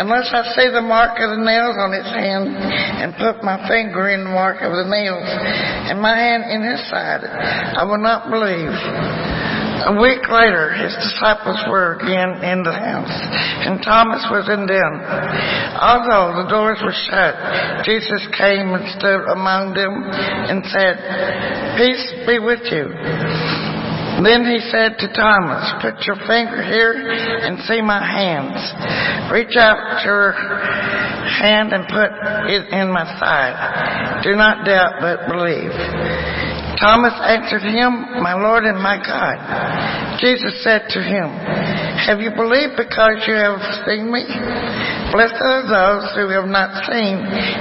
Unless 0.00 0.32
I 0.32 0.42
see 0.56 0.68
the 0.72 0.82
mark 0.82 1.20
of 1.20 1.36
the 1.36 1.42
nails 1.44 1.76
on 1.76 1.92
his 1.92 2.08
hand, 2.08 2.48
and 2.48 3.12
put 3.20 3.44
my 3.44 3.60
finger 3.68 3.79
the 3.88 4.28
mark 4.28 4.60
of 4.60 4.72
the 4.72 4.84
nails, 4.84 5.24
and 5.24 6.00
my 6.00 6.14
hand 6.14 6.44
in 6.44 6.60
his 6.60 6.80
side, 6.90 7.24
I 7.24 7.84
will 7.84 8.02
not 8.02 8.28
believe. 8.28 8.76
A 9.80 9.96
week 9.96 10.20
later, 10.28 10.76
his 10.76 10.92
disciples 10.92 11.56
were 11.70 11.96
again 11.96 12.44
in 12.44 12.62
the 12.62 12.72
house, 12.72 13.16
and 13.64 13.80
Thomas 13.80 14.20
was 14.28 14.44
in 14.52 14.68
them. 14.68 14.92
Although 15.80 16.44
the 16.44 16.48
doors 16.52 16.78
were 16.84 16.92
shut, 16.92 17.32
Jesus 17.88 18.20
came 18.36 18.76
and 18.76 18.84
stood 19.00 19.24
among 19.32 19.72
them 19.72 20.04
and 20.04 20.60
said, 20.68 21.00
Peace 21.80 22.12
be 22.28 22.38
with 22.38 22.60
you. 22.68 23.69
Then 24.22 24.44
he 24.44 24.60
said 24.68 25.00
to 25.00 25.08
Thomas, 25.16 25.64
Put 25.80 26.04
your 26.04 26.16
finger 26.28 26.60
here 26.60 26.92
and 26.92 27.58
see 27.64 27.80
my 27.80 28.04
hands. 28.04 28.60
Reach 29.32 29.56
out 29.56 30.04
your 30.04 30.32
hand 30.32 31.72
and 31.72 31.88
put 31.88 32.10
it 32.52 32.68
in 32.68 32.92
my 32.92 33.04
side. 33.18 34.22
Do 34.22 34.36
not 34.36 34.66
doubt, 34.66 35.00
but 35.00 35.28
believe. 35.28 35.72
Thomas 36.80 37.12
answered 37.24 37.64
him, 37.64 38.22
My 38.22 38.34
Lord 38.34 38.64
and 38.64 38.80
my 38.80 38.96
God. 39.00 39.36
Jesus 40.20 40.62
said 40.64 40.88
to 40.92 41.00
him, 41.00 41.28
Have 42.08 42.20
you 42.20 42.30
believed 42.32 42.76
because 42.76 43.24
you 43.28 43.36
have 43.36 43.60
seen 43.84 44.12
me? 44.12 44.24
Blessed 45.12 45.40
are 45.42 45.64
those 45.66 46.06
who 46.14 46.28
have 46.28 46.48
not 46.48 46.84
seen 46.86 47.18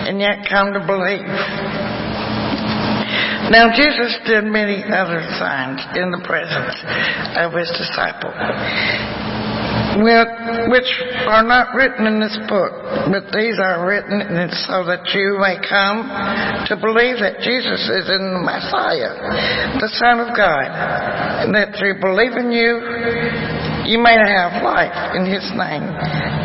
and 0.07 0.19
yet 0.19 0.47
come 0.47 0.73
to 0.73 0.79
believe. 0.85 1.25
Now 3.49 3.73
Jesus 3.73 4.13
did 4.29 4.45
many 4.45 4.85
other 4.85 5.25
signs 5.41 5.81
in 5.97 6.13
the 6.13 6.21
presence 6.21 6.77
of 7.33 7.49
his 7.57 7.65
disciples, 7.73 8.37
which 10.69 10.91
are 11.25 11.41
not 11.41 11.73
written 11.73 12.05
in 12.05 12.21
this 12.21 12.37
book, 12.45 12.71
but 13.09 13.33
these 13.33 13.57
are 13.57 13.81
written 13.89 14.21
so 14.69 14.85
that 14.85 15.01
you 15.17 15.41
may 15.41 15.57
come 15.65 16.05
to 16.69 16.77
believe 16.77 17.17
that 17.25 17.41
Jesus 17.41 17.89
is 17.89 18.05
in 18.05 18.21
the 18.37 18.43
Messiah, 18.45 19.17
the 19.81 19.89
Son 19.97 20.21
of 20.21 20.29
God, 20.37 20.69
and 21.41 21.49
that 21.57 21.73
through 21.73 21.97
believing 21.97 22.53
you, 22.53 22.77
you 23.89 23.97
may 23.97 24.13
have 24.13 24.61
life 24.61 24.93
in 25.17 25.25
his 25.25 25.49
name. 25.57 25.89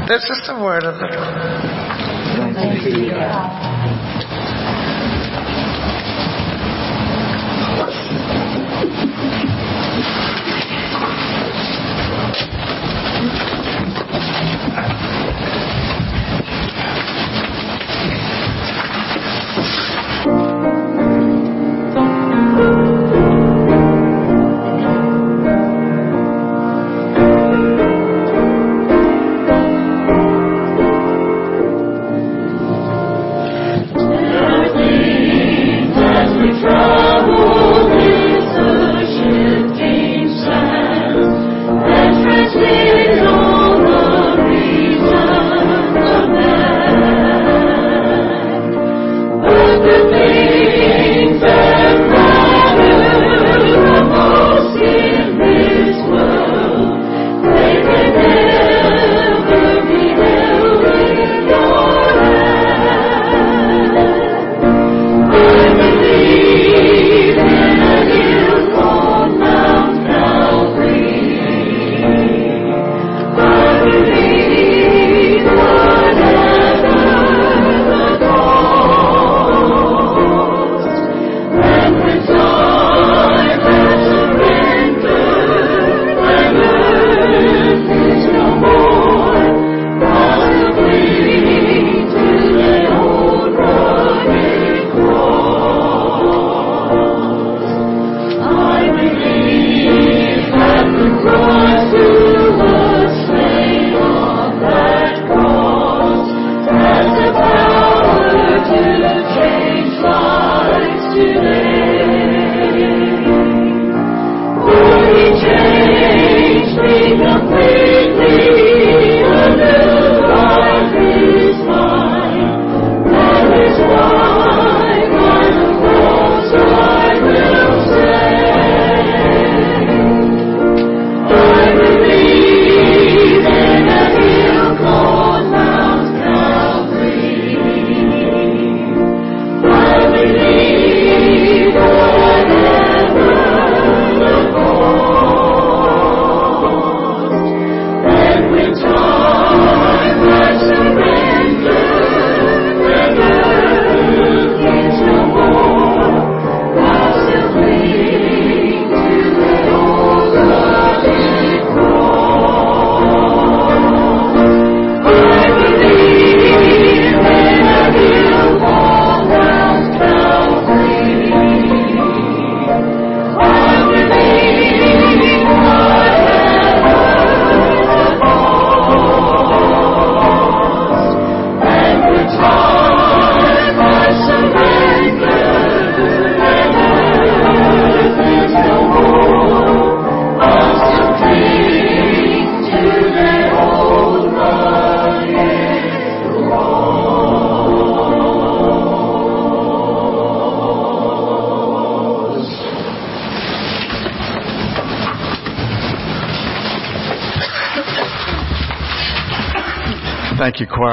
This 0.09 0.25
is 0.25 0.40
the 0.49 0.57
word 0.57 0.88
of 0.88 0.97
the 0.97 1.12
Lord. 1.12 1.35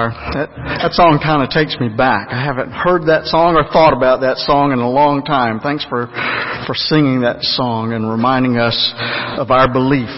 That, 0.10 0.50
that 0.82 0.92
song 0.94 1.20
kind 1.22 1.44
of 1.44 1.50
takes 1.50 1.78
me 1.80 1.90
back. 1.90 2.30
I 2.32 2.42
haven't 2.44 2.72
heard 2.72 3.06
that 3.06 3.26
song 3.26 3.56
or 3.56 3.64
thought 3.72 3.94
about 3.94 4.22
that 4.22 4.38
song 4.38 4.72
in 4.72 4.80
a 4.80 4.90
long 4.90 5.24
time. 5.24 5.60
Thanks 5.60 5.86
for, 5.86 6.08
for 6.66 6.74
singing 6.74 7.22
that 7.22 7.44
song 7.44 7.94
and 7.94 8.10
reminding 8.10 8.58
us 8.58 8.76
of 9.38 9.52
our 9.52 9.72
belief. 9.72 10.10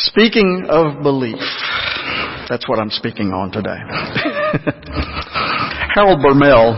Speaking 0.00 0.66
of 0.68 1.02
belief, 1.02 1.38
that's 2.48 2.68
what 2.68 2.78
I'm 2.78 2.90
speaking 2.90 3.30
on 3.30 3.52
today. 3.52 3.76
Harold 5.94 6.24
Bermel 6.24 6.72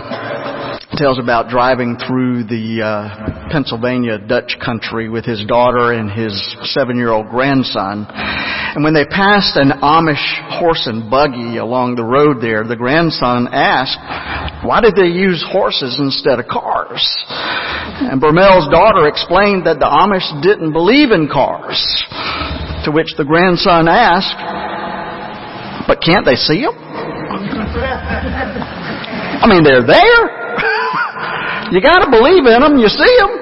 tells 1.00 1.18
about 1.18 1.48
driving 1.48 1.96
through 1.96 2.44
the 2.44 2.84
uh, 2.84 3.48
Pennsylvania 3.48 4.20
Dutch 4.20 4.60
country 4.62 5.08
with 5.08 5.24
his 5.24 5.40
daughter 5.48 5.96
and 5.96 6.12
his 6.12 6.36
seven-year-old 6.76 7.32
grandson. 7.32 8.04
And 8.04 8.84
when 8.84 8.92
they 8.92 9.08
passed 9.08 9.56
an 9.56 9.72
Amish 9.80 10.20
horse 10.60 10.84
and 10.84 11.08
buggy 11.08 11.56
along 11.56 11.96
the 11.96 12.04
road 12.04 12.44
there, 12.44 12.68
the 12.68 12.76
grandson 12.76 13.48
asked, 13.48 13.96
why 14.60 14.84
did 14.84 14.92
they 14.92 15.08
use 15.08 15.40
horses 15.48 15.96
instead 15.96 16.38
of 16.38 16.44
cars? 16.52 17.00
And 18.04 18.20
Bermel's 18.20 18.68
daughter 18.68 19.08
explained 19.08 19.64
that 19.64 19.80
the 19.80 19.88
Amish 19.88 20.28
didn't 20.44 20.76
believe 20.76 21.16
in 21.16 21.32
cars. 21.32 21.80
To 22.84 22.92
which 22.92 23.16
the 23.16 23.24
grandson 23.24 23.88
asked, 23.88 24.36
but 25.88 26.04
can't 26.04 26.28
they 26.28 26.36
see 26.36 26.60
them? 26.60 26.76
I 29.40 29.48
mean, 29.48 29.64
they're 29.64 29.86
there. 29.86 30.39
You 31.70 31.80
got 31.80 32.02
to 32.02 32.10
believe 32.10 32.46
in 32.46 32.60
them. 32.60 32.78
You 32.78 32.88
see 32.90 33.14
them. 33.18 33.32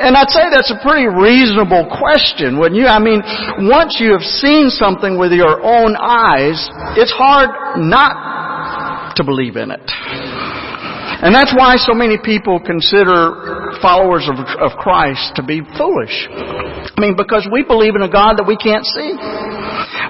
And 0.00 0.16
I'd 0.16 0.30
say 0.30 0.48
that's 0.52 0.72
a 0.72 0.80
pretty 0.82 1.06
reasonable 1.08 1.88
question, 1.98 2.58
wouldn't 2.58 2.80
you? 2.80 2.86
I 2.86 2.98
mean, 2.98 3.22
once 3.68 3.96
you 4.00 4.12
have 4.12 4.24
seen 4.24 4.68
something 4.68 5.18
with 5.18 5.32
your 5.32 5.60
own 5.60 5.96
eyes, 5.96 6.68
it's 6.96 7.12
hard 7.12 7.80
not 7.80 9.16
to 9.16 9.24
believe 9.24 9.56
in 9.56 9.70
it. 9.70 9.84
And 11.22 11.34
that's 11.34 11.54
why 11.56 11.76
so 11.80 11.94
many 11.94 12.20
people 12.20 12.60
consider 12.60 13.72
followers 13.80 14.28
of, 14.28 14.36
of 14.60 14.76
Christ 14.76 15.36
to 15.36 15.42
be 15.42 15.64
foolish. 15.76 16.12
I 16.28 16.98
mean, 17.00 17.16
because 17.16 17.48
we 17.50 17.64
believe 17.64 17.96
in 17.96 18.02
a 18.02 18.10
God 18.10 18.36
that 18.36 18.44
we 18.44 18.56
can't 18.56 18.84
see. 18.84 19.16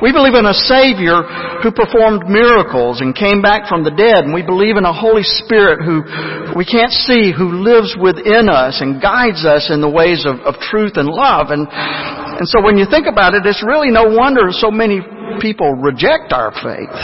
We 0.03 0.11
believe 0.13 0.35
in 0.35 0.45
a 0.45 0.55
Savior 0.67 1.23
who 1.63 1.71
performed 1.71 2.29
miracles 2.29 3.01
and 3.01 3.15
came 3.15 3.41
back 3.41 3.71
from 3.71 3.87
the 3.87 3.95
dead. 3.95 4.27
And 4.27 4.35
we 4.35 4.43
believe 4.43 4.77
in 4.77 4.85
a 4.85 4.93
Holy 4.93 5.23
Spirit 5.23 5.81
who 5.87 6.03
we 6.59 6.67
can't 6.67 6.93
see, 6.93 7.31
who 7.31 7.63
lives 7.63 7.95
within 7.95 8.51
us 8.51 8.83
and 8.83 9.01
guides 9.01 9.47
us 9.47 9.71
in 9.71 9.81
the 9.81 9.91
ways 9.91 10.27
of, 10.27 10.43
of 10.43 10.59
truth 10.59 10.99
and 10.99 11.09
love. 11.09 11.55
And, 11.55 11.67
and 11.71 12.47
so 12.51 12.61
when 12.61 12.77
you 12.77 12.87
think 12.91 13.07
about 13.07 13.35
it, 13.35 13.47
it's 13.47 13.63
really 13.65 13.91
no 13.91 14.11
wonder 14.11 14.51
so 14.51 14.71
many 14.71 15.01
people 15.41 15.73
reject 15.79 16.35
our 16.35 16.51
faith. 16.51 16.99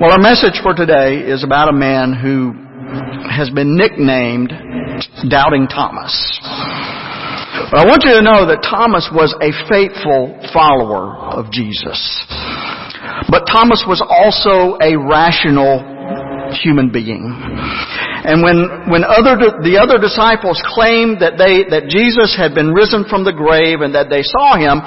Well, 0.00 0.10
our 0.10 0.18
message 0.18 0.58
for 0.60 0.74
today 0.74 1.22
is 1.22 1.44
about 1.44 1.68
a 1.68 1.72
man 1.72 2.18
who 2.18 2.50
has 3.30 3.48
been 3.50 3.78
nicknamed 3.78 4.50
Doubting 5.30 5.70
Thomas. 5.70 6.10
But 7.70 7.78
I 7.78 7.86
want 7.86 8.02
you 8.02 8.18
to 8.18 8.22
know 8.26 8.42
that 8.42 8.66
Thomas 8.66 9.06
was 9.14 9.30
a 9.38 9.54
faithful 9.70 10.34
follower 10.50 11.14
of 11.38 11.46
Jesus. 11.54 11.94
But 13.30 13.46
Thomas 13.46 13.86
was 13.86 14.02
also 14.02 14.82
a 14.82 14.98
rational 14.98 15.78
human 16.58 16.90
being. 16.90 17.30
And 18.26 18.42
when, 18.42 18.90
when 18.90 19.06
other, 19.06 19.62
the 19.62 19.78
other 19.78 20.02
disciples 20.02 20.58
claimed 20.74 21.22
that 21.22 21.38
they, 21.38 21.70
that 21.70 21.86
Jesus 21.86 22.34
had 22.34 22.50
been 22.50 22.74
risen 22.74 23.06
from 23.06 23.22
the 23.22 23.30
grave 23.32 23.78
and 23.78 23.94
that 23.94 24.10
they 24.10 24.26
saw 24.26 24.58
him, 24.58 24.82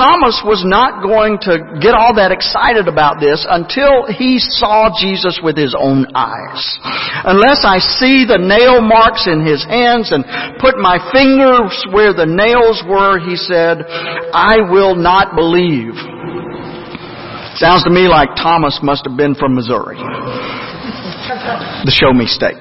Thomas 0.00 0.40
was 0.48 0.64
not 0.64 1.04
going 1.04 1.36
to 1.44 1.60
get 1.76 1.92
all 1.92 2.16
that 2.16 2.32
excited 2.32 2.88
about 2.88 3.20
this 3.20 3.44
until 3.44 4.08
he 4.08 4.40
saw 4.40 4.88
Jesus 4.96 5.44
with 5.44 5.60
his 5.60 5.76
own 5.76 6.08
eyes. 6.16 6.80
Unless 7.28 7.68
I 7.68 7.84
see 8.00 8.24
the 8.24 8.40
nail 8.40 8.80
marks 8.80 9.28
in 9.28 9.44
his 9.44 9.60
hands 9.60 10.08
and 10.08 10.24
put 10.56 10.80
my 10.80 10.96
fingers 11.12 11.76
where 11.92 12.16
the 12.16 12.24
nails 12.24 12.80
were, 12.88 13.20
he 13.20 13.36
said, 13.36 13.84
I 14.32 14.64
will 14.72 14.96
not 14.96 15.36
believe. 15.36 15.92
Sounds 17.60 17.84
to 17.84 17.92
me 17.92 18.08
like 18.08 18.32
Thomas 18.40 18.80
must 18.80 19.04
have 19.04 19.20
been 19.20 19.36
from 19.36 19.52
Missouri. 19.52 20.00
The 21.84 21.92
show 21.92 22.16
me 22.16 22.24
state. 22.24 22.56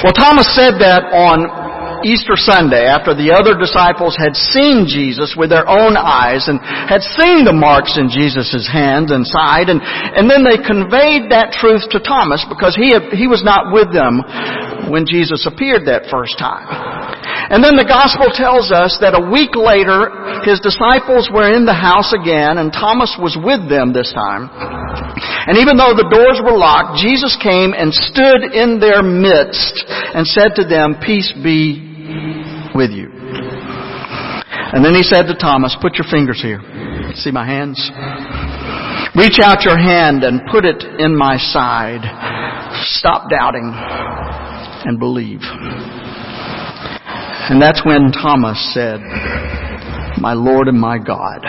Well, 0.00 0.16
Thomas 0.16 0.48
said 0.56 0.80
that 0.80 1.12
on 1.12 1.69
Easter 2.04 2.36
Sunday, 2.36 2.86
after 2.86 3.14
the 3.14 3.32
other 3.32 3.58
disciples 3.58 4.16
had 4.16 4.34
seen 4.34 4.86
Jesus 4.88 5.36
with 5.36 5.50
their 5.50 5.68
own 5.68 5.96
eyes 5.96 6.48
and 6.48 6.60
had 6.62 7.02
seen 7.18 7.44
the 7.44 7.54
marks 7.54 7.98
in 7.98 8.08
Jesus' 8.08 8.68
hands 8.68 9.12
and 9.12 9.26
side, 9.26 9.68
and, 9.68 9.80
and 9.82 10.28
then 10.28 10.42
they 10.42 10.58
conveyed 10.60 11.30
that 11.30 11.52
truth 11.52 11.84
to 11.92 12.00
Thomas 12.00 12.44
because 12.48 12.74
he, 12.74 12.92
had, 12.92 13.12
he 13.12 13.26
was 13.26 13.44
not 13.44 13.72
with 13.72 13.92
them 13.92 14.22
when 14.90 15.06
Jesus 15.06 15.46
appeared 15.46 15.86
that 15.86 16.10
first 16.10 16.38
time. 16.38 16.66
And 17.50 17.62
then 17.62 17.74
the 17.74 17.86
gospel 17.86 18.30
tells 18.30 18.70
us 18.70 18.98
that 19.02 19.18
a 19.18 19.26
week 19.26 19.58
later, 19.58 20.14
his 20.46 20.62
disciples 20.62 21.26
were 21.34 21.50
in 21.50 21.66
the 21.66 21.74
house 21.74 22.14
again, 22.14 22.62
and 22.62 22.70
Thomas 22.70 23.18
was 23.18 23.34
with 23.34 23.66
them 23.66 23.90
this 23.90 24.14
time. 24.14 24.46
And 25.50 25.58
even 25.58 25.74
though 25.74 25.98
the 25.98 26.06
doors 26.06 26.38
were 26.38 26.54
locked, 26.54 27.02
Jesus 27.02 27.34
came 27.42 27.74
and 27.74 27.90
stood 27.90 28.54
in 28.54 28.78
their 28.78 29.02
midst 29.02 29.82
and 29.88 30.26
said 30.26 30.54
to 30.62 30.64
them, 30.64 31.02
Peace 31.02 31.34
be 31.42 31.89
with 32.74 32.90
you. 32.90 33.10
And 34.72 34.84
then 34.84 34.94
he 34.94 35.02
said 35.02 35.24
to 35.24 35.34
Thomas, 35.34 35.76
put 35.80 35.94
your 35.94 36.06
fingers 36.10 36.40
here. 36.40 36.60
See 37.14 37.30
my 37.30 37.44
hands? 37.44 37.90
Reach 39.16 39.40
out 39.42 39.62
your 39.62 39.78
hand 39.78 40.22
and 40.22 40.40
put 40.50 40.64
it 40.64 40.82
in 41.00 41.16
my 41.16 41.36
side. 41.36 42.02
Stop 42.84 43.28
doubting 43.28 43.72
and 44.84 44.98
believe. 44.98 45.40
And 47.50 47.60
that's 47.60 47.84
when 47.84 48.12
Thomas 48.12 48.72
said, 48.72 49.00
my 50.20 50.34
Lord 50.34 50.68
and 50.68 50.78
my 50.78 50.98
God. 50.98 51.44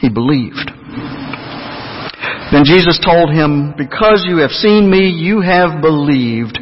He 0.00 0.08
believed. 0.08 0.72
Then 2.50 2.64
Jesus 2.64 2.98
told 3.04 3.30
him, 3.30 3.74
because 3.78 4.24
you 4.26 4.38
have 4.38 4.50
seen 4.50 4.90
me, 4.90 5.08
you 5.08 5.40
have 5.40 5.80
believed. 5.80 6.58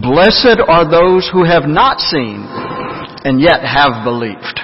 Blessed 0.00 0.56
are 0.68 0.88
those 0.88 1.28
who 1.28 1.44
have 1.44 1.68
not 1.68 2.00
seen 2.00 2.48
and 3.28 3.40
yet 3.40 3.60
have 3.60 4.04
believed. 4.04 4.56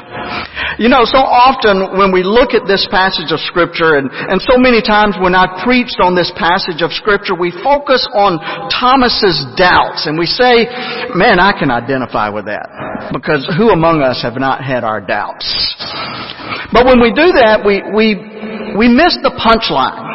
You 0.78 0.88
know, 0.88 1.04
so 1.04 1.18
often 1.18 1.98
when 1.98 2.12
we 2.14 2.22
look 2.22 2.54
at 2.54 2.64
this 2.66 2.86
passage 2.90 3.34
of 3.34 3.40
scripture 3.44 3.98
and, 3.98 4.08
and 4.10 4.40
so 4.40 4.56
many 4.56 4.80
times 4.80 5.16
when 5.20 5.34
I've 5.34 5.60
preached 5.66 5.98
on 6.00 6.14
this 6.14 6.30
passage 6.38 6.80
of 6.80 6.94
scripture, 6.94 7.34
we 7.34 7.50
focus 7.50 8.06
on 8.14 8.38
Thomas's 8.72 9.42
doubts 9.58 10.06
and 10.06 10.16
we 10.16 10.26
say, 10.26 10.70
man, 11.12 11.42
I 11.42 11.52
can 11.52 11.70
identify 11.70 12.30
with 12.30 12.46
that 12.46 13.10
because 13.12 13.44
who 13.58 13.70
among 13.70 14.00
us 14.00 14.22
have 14.22 14.38
not 14.38 14.62
had 14.62 14.84
our 14.84 15.00
doubts? 15.00 15.44
But 16.72 16.86
when 16.86 17.02
we 17.02 17.10
do 17.10 17.34
that, 17.36 17.60
we, 17.66 17.82
we, 17.82 18.16
we 18.78 18.88
miss 18.88 19.18
the 19.20 19.34
punchline. 19.34 20.07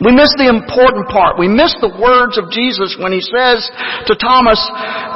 We 0.00 0.12
miss 0.12 0.28
the 0.36 0.52
important 0.52 1.08
part. 1.08 1.38
We 1.38 1.48
miss 1.48 1.72
the 1.80 1.88
words 1.88 2.36
of 2.36 2.52
Jesus 2.52 2.96
when 3.00 3.12
he 3.12 3.20
says 3.24 3.64
to 4.06 4.14
Thomas, 4.16 4.60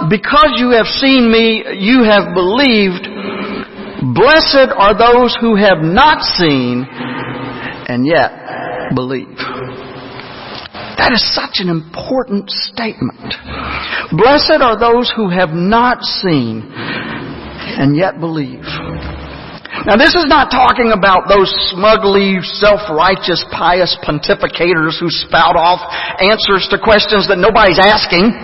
because 0.09 0.57
you 0.57 0.73
have 0.73 0.89
seen 0.89 1.29
me, 1.29 1.65
you 1.77 2.03
have 2.05 2.33
believed. 2.33 3.05
Blessed 4.17 4.73
are 4.73 4.97
those 4.97 5.37
who 5.41 5.57
have 5.57 5.85
not 5.85 6.25
seen 6.41 6.89
and 6.89 8.07
yet 8.07 8.33
believe. 8.95 9.37
That 10.97 11.13
is 11.13 11.25
such 11.35 11.61
an 11.61 11.69
important 11.69 12.49
statement. 12.49 13.37
Blessed 14.17 14.61
are 14.61 14.79
those 14.79 15.13
who 15.15 15.29
have 15.29 15.51
not 15.51 16.03
seen 16.03 16.65
and 16.73 17.97
yet 17.97 18.21
believe. 18.21 18.65
Now 19.87 19.95
this 19.95 20.19
is 20.19 20.27
not 20.27 20.51
talking 20.51 20.91
about 20.91 21.31
those 21.31 21.49
smugly 21.71 22.43
self-righteous 22.43 23.47
pious 23.55 23.95
pontificators 24.03 24.99
who 24.99 25.09
spout 25.09 25.55
off 25.55 25.79
answers 26.19 26.67
to 26.75 26.77
questions 26.79 27.31
that 27.31 27.39
nobody's 27.39 27.79
asking. 27.79 28.35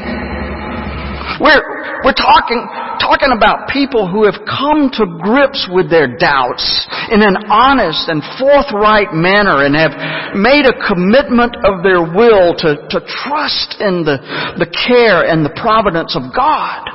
We're, 1.43 1.61
we're 2.07 2.17
talking, 2.17 2.63
talking 3.03 3.35
about 3.35 3.69
people 3.69 4.09
who 4.09 4.25
have 4.25 4.39
come 4.47 4.89
to 4.97 5.05
grips 5.21 5.69
with 5.69 5.91
their 5.91 6.17
doubts 6.17 6.65
in 7.11 7.21
an 7.21 7.37
honest 7.51 8.09
and 8.09 8.23
forthright 8.39 9.13
manner 9.13 9.67
and 9.67 9.75
have 9.75 9.93
made 10.39 10.65
a 10.65 10.73
commitment 10.79 11.59
of 11.67 11.83
their 11.83 12.01
will 12.01 12.55
to, 12.65 12.81
to 12.89 12.99
trust 13.05 13.83
in 13.83 14.07
the, 14.07 14.17
the 14.63 14.71
care 14.71 15.27
and 15.27 15.45
the 15.45 15.53
providence 15.59 16.17
of 16.17 16.33
God. 16.33 16.87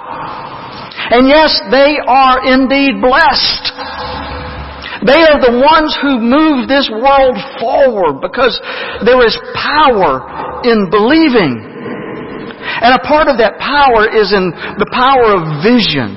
And 0.91 1.27
yes, 1.27 1.55
they 1.71 1.97
are 2.03 2.43
indeed 2.43 2.99
blessed. 2.99 3.65
They 5.01 5.17
are 5.17 5.41
the 5.41 5.57
ones 5.57 5.97
who 5.97 6.21
move 6.21 6.69
this 6.69 6.85
world 6.91 7.33
forward 7.57 8.21
because 8.21 8.53
there 9.01 9.25
is 9.25 9.33
power 9.57 10.61
in 10.61 10.93
believing. 10.93 11.57
And 12.61 12.93
a 12.93 13.01
part 13.01 13.25
of 13.25 13.41
that 13.41 13.57
power 13.57 14.05
is 14.05 14.29
in 14.29 14.53
the 14.77 14.85
power 14.93 15.33
of 15.33 15.65
vision. 15.65 16.13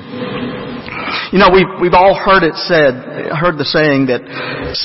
You 1.33 1.41
know, 1.41 1.49
we've, 1.49 1.67
we've 1.81 1.97
all 1.97 2.13
heard 2.13 2.45
it 2.45 2.53
said, 2.69 2.93
heard 3.33 3.57
the 3.57 3.65
saying 3.65 4.07
that 4.13 4.21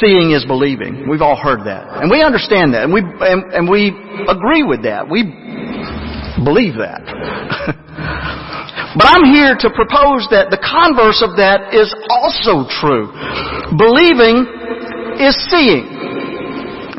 seeing 0.00 0.33
is 0.33 0.44
believing. 0.46 1.05
We've 1.09 1.20
all 1.20 1.37
heard 1.37 1.68
that. 1.68 2.00
And 2.00 2.11
we 2.11 2.22
understand 2.22 2.72
that. 2.72 2.85
And 2.85 2.92
we, 2.92 3.05
and, 3.05 3.53
and 3.53 3.68
we 3.68 3.92
agree 4.29 4.64
with 4.64 4.85
that. 4.88 5.09
We 5.09 5.29
believe 6.42 6.81
that. 6.81 7.05
but 8.96 9.07
I'm 9.07 9.26
here 9.31 9.55
to 9.55 9.68
propose 9.70 10.26
that 10.35 10.50
the 10.50 10.59
converse 10.59 11.22
of 11.22 11.38
that 11.38 11.70
is 11.70 11.94
also 12.11 12.66
true. 12.66 13.07
Believing 13.79 14.42
is 15.22 15.37
seeing. 15.46 15.87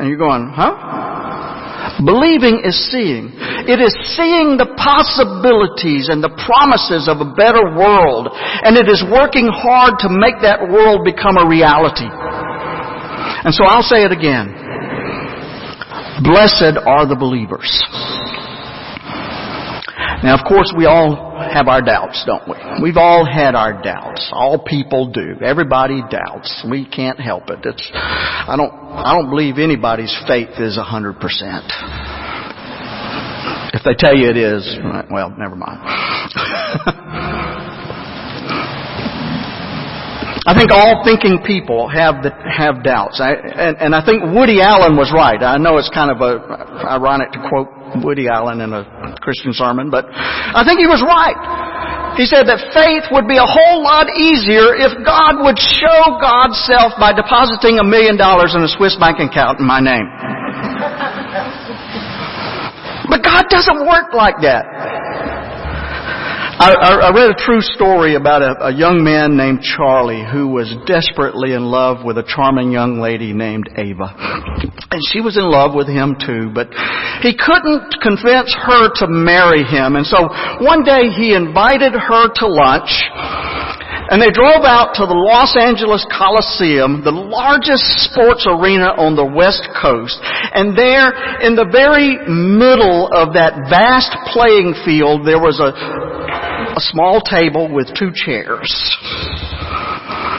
And 0.00 0.08
you're 0.08 0.20
going, 0.20 0.48
huh? 0.48 2.00
Believing 2.00 2.64
is 2.64 2.78
seeing. 2.88 3.28
It 3.68 3.76
is 3.78 3.92
seeing 4.16 4.56
the 4.56 4.72
possibilities 4.80 6.08
and 6.08 6.24
the 6.24 6.32
promises 6.32 7.12
of 7.12 7.20
a 7.20 7.28
better 7.36 7.76
world, 7.76 8.32
and 8.32 8.74
it 8.80 8.88
is 8.88 9.04
working 9.04 9.52
hard 9.52 10.00
to 10.00 10.08
make 10.08 10.40
that 10.40 10.64
world 10.64 11.04
become 11.04 11.36
a 11.36 11.44
reality. 11.44 12.08
And 12.08 13.52
so 13.52 13.68
I'll 13.68 13.84
say 13.84 14.08
it 14.08 14.12
again. 14.14 14.48
Blessed 16.24 16.80
are 16.86 17.04
the 17.04 17.18
believers. 17.18 17.68
Now, 20.22 20.38
of 20.38 20.46
course, 20.46 20.72
we 20.76 20.86
all 20.86 21.34
have 21.52 21.66
our 21.66 21.82
doubts, 21.82 22.22
don't 22.24 22.46
we? 22.46 22.54
We've 22.80 22.96
all 22.96 23.26
had 23.26 23.56
our 23.56 23.82
doubts. 23.82 24.28
All 24.32 24.62
people 24.64 25.10
do. 25.10 25.34
Everybody 25.44 26.00
doubts. 26.08 26.64
We 26.70 26.86
can't 26.86 27.18
help 27.18 27.50
it. 27.50 27.58
It's, 27.64 27.90
I 27.92 28.54
don't, 28.56 28.72
I 28.72 29.14
don't 29.18 29.30
believe 29.30 29.58
anybody's 29.58 30.16
faith 30.28 30.50
is 30.58 30.78
a 30.78 30.84
hundred 30.84 31.18
percent. 31.18 31.64
If 33.74 33.82
they 33.84 33.94
tell 33.98 34.14
you 34.14 34.30
it 34.30 34.36
is, 34.36 34.78
well, 35.10 35.34
never 35.36 35.56
mind. 35.56 35.80
I 40.42 40.58
think 40.58 40.74
all 40.74 41.06
thinking 41.06 41.38
people 41.46 41.86
have 41.86 42.26
the, 42.26 42.34
have 42.34 42.82
doubts, 42.82 43.22
I, 43.22 43.38
and, 43.38 43.78
and 43.78 43.90
I 43.94 44.02
think 44.02 44.26
Woody 44.34 44.58
Allen 44.58 44.98
was 44.98 45.14
right. 45.14 45.38
I 45.38 45.54
know 45.54 45.78
it's 45.78 45.90
kind 45.94 46.10
of 46.10 46.18
a 46.18 46.42
ironic 46.82 47.30
to 47.38 47.40
quote 47.46 47.70
Woody 48.02 48.26
Allen 48.26 48.58
in 48.58 48.74
a 48.74 48.82
Christian 49.22 49.54
sermon, 49.54 49.86
but 49.86 50.10
I 50.10 50.66
think 50.66 50.82
he 50.82 50.90
was 50.90 50.98
right. 50.98 51.38
He 52.18 52.26
said 52.26 52.50
that 52.50 52.58
faith 52.74 53.06
would 53.14 53.30
be 53.30 53.38
a 53.38 53.46
whole 53.46 53.86
lot 53.86 54.10
easier 54.18 54.74
if 54.74 54.92
God 55.06 55.46
would 55.46 55.56
show 55.56 56.18
God's 56.18 56.58
self 56.66 56.98
by 56.98 57.14
depositing 57.14 57.78
a 57.78 57.86
million 57.86 58.18
dollars 58.18 58.58
in 58.58 58.66
a 58.66 58.68
Swiss 58.68 58.98
bank 58.98 59.22
account 59.22 59.62
in 59.62 59.66
my 59.66 59.78
name. 59.78 60.10
But 63.08 63.22
God 63.22 63.46
doesn't 63.46 63.86
work 63.86 64.10
like 64.10 64.42
that. 64.42 64.66
I, 66.62 67.10
I, 67.10 67.10
read 67.10 67.26
a 67.26 67.34
true 67.34 67.58
story 67.58 68.14
about 68.14 68.38
a, 68.38 68.70
a 68.70 68.72
young 68.72 69.02
man 69.02 69.34
named 69.34 69.66
Charlie 69.66 70.22
who 70.22 70.46
was 70.46 70.70
desperately 70.86 71.58
in 71.58 71.66
love 71.66 72.06
with 72.06 72.18
a 72.18 72.22
charming 72.22 72.70
young 72.70 73.02
lady 73.02 73.34
named 73.34 73.66
Ava. 73.74 74.14
And 74.94 75.02
she 75.10 75.18
was 75.18 75.34
in 75.34 75.42
love 75.42 75.74
with 75.74 75.90
him 75.90 76.14
too, 76.14 76.54
but 76.54 76.70
he 77.18 77.34
couldn't 77.34 77.98
convince 77.98 78.54
her 78.54 78.94
to 79.02 79.10
marry 79.10 79.66
him. 79.66 79.98
And 79.98 80.06
so 80.06 80.30
one 80.62 80.86
day 80.86 81.10
he 81.10 81.34
invited 81.34 81.98
her 81.98 82.30
to 82.30 82.46
lunch 82.46 82.94
and 84.12 84.20
they 84.20 84.30
drove 84.30 84.62
out 84.62 84.92
to 85.00 85.08
the 85.08 85.16
Los 85.16 85.56
Angeles 85.56 86.04
Coliseum, 86.12 87.00
the 87.00 87.10
largest 87.10 87.82
sports 88.06 88.44
arena 88.44 88.92
on 89.00 89.16
the 89.16 89.24
West 89.24 89.66
Coast. 89.72 90.20
And 90.52 90.76
there, 90.76 91.10
in 91.40 91.56
the 91.56 91.64
very 91.66 92.20
middle 92.28 93.08
of 93.08 93.32
that 93.34 93.56
vast 93.72 94.12
playing 94.30 94.76
field, 94.84 95.24
there 95.24 95.40
was 95.40 95.56
a, 95.64 95.72
a 96.76 96.80
small 96.80 97.20
table 97.20 97.72
with 97.72 97.88
two 97.98 98.10
chairs. 98.14 98.68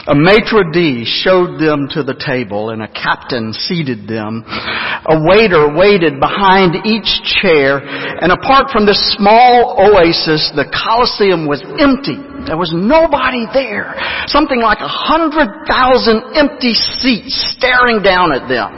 A 0.06 0.14
maitre 0.14 0.68
d' 0.68 1.06
showed 1.06 1.56
them 1.56 1.88
to 1.96 2.02
the 2.02 2.12
table 2.12 2.70
and 2.70 2.82
a 2.82 2.88
captain 2.88 3.54
seated 3.54 4.06
them. 4.06 4.44
A 4.44 5.16
waiter 5.24 5.72
waited 5.72 6.20
behind 6.20 6.76
each 6.84 7.08
chair 7.40 7.80
and 8.20 8.30
apart 8.30 8.68
from 8.70 8.84
this 8.84 9.00
small 9.16 9.80
oasis, 9.80 10.52
the 10.52 10.68
Coliseum 10.68 11.48
was 11.48 11.64
empty. 11.80 12.20
There 12.44 12.60
was 12.60 12.72
nobody 12.76 13.48
there. 13.56 13.96
Something 14.28 14.60
like 14.60 14.84
a 14.84 14.88
hundred 14.88 15.48
thousand 15.64 16.20
empty 16.36 16.76
seats 16.76 17.56
staring 17.56 18.02
down 18.04 18.36
at 18.36 18.44
them. 18.44 18.68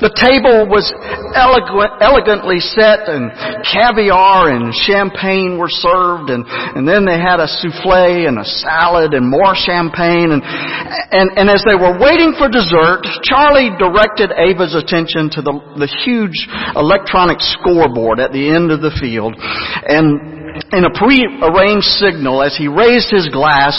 The 0.00 0.12
table 0.12 0.68
was 0.68 0.84
elegant, 1.32 2.04
elegantly 2.04 2.60
set 2.60 3.08
and 3.08 3.32
caviar 3.64 4.52
and 4.52 4.68
champagne 4.72 5.56
were 5.56 5.72
served 5.72 6.28
and, 6.28 6.44
and 6.46 6.84
then 6.84 7.08
they 7.08 7.16
had 7.16 7.40
a 7.40 7.48
souffle 7.48 8.28
and 8.28 8.36
a 8.36 8.44
salad 8.44 9.16
and 9.16 9.24
more 9.24 9.56
champagne 9.56 10.36
and, 10.36 10.44
and, 10.44 11.28
and 11.40 11.46
as 11.48 11.64
they 11.64 11.76
were 11.76 11.96
waiting 11.96 12.36
for 12.36 12.52
dessert, 12.52 13.08
Charlie 13.24 13.72
directed 13.80 14.36
Ava's 14.36 14.76
attention 14.76 15.32
to 15.32 15.40
the, 15.40 15.54
the 15.80 15.88
huge 16.04 16.36
electronic 16.76 17.40
scoreboard 17.40 18.20
at 18.20 18.36
the 18.36 18.52
end 18.52 18.68
of 18.68 18.84
the 18.84 18.92
field 19.00 19.32
and 19.32 20.36
in 20.72 20.84
a 20.84 20.92
pre-arranged 20.92 21.88
signal 22.00 22.42
as 22.42 22.56
he 22.56 22.68
raised 22.68 23.08
his 23.08 23.28
glass 23.28 23.76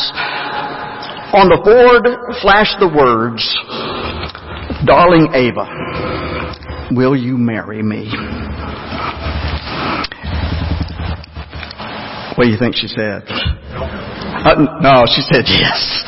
on 1.33 1.49
the 1.49 1.59
board 1.59 2.07
flashed 2.41 2.79
the 2.79 2.87
words, 2.87 3.43
Darling 4.85 5.29
Ava, 5.33 5.65
will 6.91 7.15
you 7.15 7.37
marry 7.37 7.81
me? 7.81 8.11
What 12.35 12.43
do 12.45 12.51
you 12.51 12.57
think 12.59 12.75
she 12.75 12.87
said? 12.87 13.23
Uh, 13.27 14.77
no, 14.81 15.05
she 15.07 15.21
said 15.21 15.45
yes. 15.47 16.03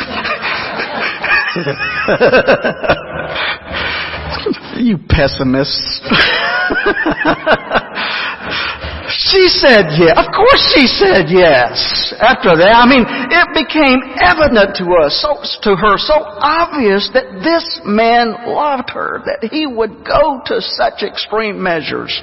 you 4.78 4.98
pessimists. 5.10 6.02
She 9.10 9.50
said 9.50 9.90
yes. 9.98 10.14
Of 10.18 10.30
course 10.30 10.64
she 10.74 10.86
said 10.86 11.34
yes. 11.34 12.14
After 12.22 12.54
that, 12.56 12.78
I 12.78 12.86
mean, 12.86 13.04
it 13.06 13.48
became 13.58 14.06
evident 14.22 14.78
to 14.78 14.86
us, 15.02 15.18
so, 15.18 15.34
to 15.66 15.76
her, 15.76 15.98
so 15.98 16.14
obvious 16.14 17.10
that 17.14 17.42
this 17.42 17.82
man 17.86 18.38
loved 18.46 18.90
her, 18.92 19.22
that 19.26 19.50
he 19.50 19.66
would 19.66 20.06
go 20.06 20.42
to 20.46 20.62
such 20.62 21.02
extreme 21.02 21.62
measures 21.62 22.14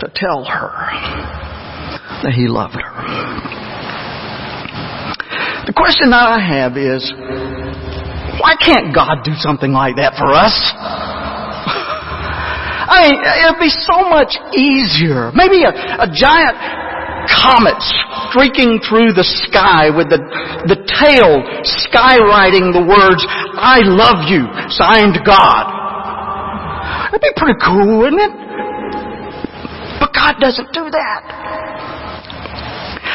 to 0.00 0.06
tell 0.14 0.44
her 0.44 0.70
that 2.22 2.32
he 2.32 2.46
loved 2.46 2.74
her. 2.74 2.92
The 5.66 5.72
question 5.72 6.10
that 6.10 6.28
I 6.28 6.38
have 6.38 6.76
is, 6.76 7.02
why 8.38 8.54
can't 8.60 8.94
God 8.94 9.24
do 9.24 9.32
something 9.34 9.72
like 9.72 9.96
that 9.96 10.14
for 10.14 10.30
us? 10.30 10.52
I 12.86 13.08
mean, 13.08 13.16
it'd 13.16 13.60
be 13.60 13.72
so 13.72 14.08
much 14.08 14.36
easier. 14.52 15.32
Maybe 15.32 15.64
a, 15.64 15.72
a 16.04 16.08
giant 16.12 16.56
comet 17.28 17.80
streaking 18.28 18.80
through 18.84 19.16
the 19.16 19.24
sky 19.24 19.88
with 19.88 20.12
the, 20.12 20.20
the 20.68 20.76
tail 20.84 21.40
skywriting 21.64 22.72
the 22.72 22.84
words, 22.84 23.24
I 23.56 23.80
love 23.84 24.28
you, 24.28 24.44
signed 24.68 25.16
God. 25.24 25.64
That'd 27.08 27.20
be 27.20 27.32
pretty 27.36 27.58
cool, 27.64 28.04
wouldn't 28.04 28.20
it? 28.20 28.34
But 30.00 30.12
God 30.12 30.36
doesn't 30.40 30.72
do 30.72 30.90
that. 30.90 31.22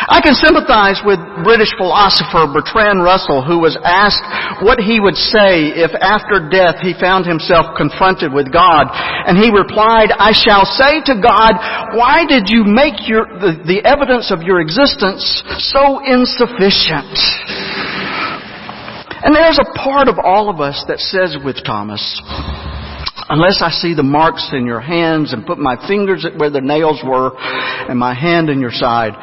I 0.07 0.23
can 0.23 0.31
sympathize 0.39 1.03
with 1.03 1.19
British 1.43 1.75
philosopher 1.75 2.47
Bertrand 2.47 3.03
Russell 3.03 3.43
who 3.43 3.59
was 3.59 3.75
asked 3.83 4.23
what 4.63 4.79
he 4.79 5.03
would 5.03 5.19
say 5.19 5.75
if 5.75 5.91
after 5.99 6.47
death 6.47 6.79
he 6.79 6.95
found 6.95 7.27
himself 7.27 7.75
confronted 7.75 8.31
with 8.31 8.47
God. 8.53 8.87
And 8.91 9.35
he 9.35 9.51
replied, 9.51 10.15
I 10.15 10.31
shall 10.31 10.63
say 10.63 11.03
to 11.11 11.19
God, 11.19 11.59
why 11.99 12.23
did 12.23 12.47
you 12.47 12.63
make 12.63 13.09
your, 13.11 13.27
the, 13.27 13.59
the 13.67 13.83
evidence 13.83 14.31
of 14.31 14.43
your 14.43 14.63
existence 14.63 15.25
so 15.73 15.99
insufficient? 15.99 17.11
And 19.21 19.35
there's 19.35 19.59
a 19.59 19.67
part 19.75 20.07
of 20.07 20.15
all 20.23 20.49
of 20.49 20.61
us 20.61 20.79
that 20.87 20.99
says 20.99 21.35
with 21.43 21.59
Thomas, 21.65 21.99
unless 23.27 23.61
I 23.61 23.69
see 23.69 23.93
the 23.93 24.03
marks 24.03 24.49
in 24.53 24.65
your 24.65 24.79
hands 24.79 25.33
and 25.33 25.45
put 25.45 25.57
my 25.57 25.75
fingers 25.87 26.25
at 26.25 26.37
where 26.37 26.49
the 26.49 26.61
nails 26.61 27.01
were 27.03 27.31
and 27.35 27.99
my 27.99 28.13
hand 28.13 28.49
in 28.49 28.61
your 28.61 28.71
side, 28.71 29.13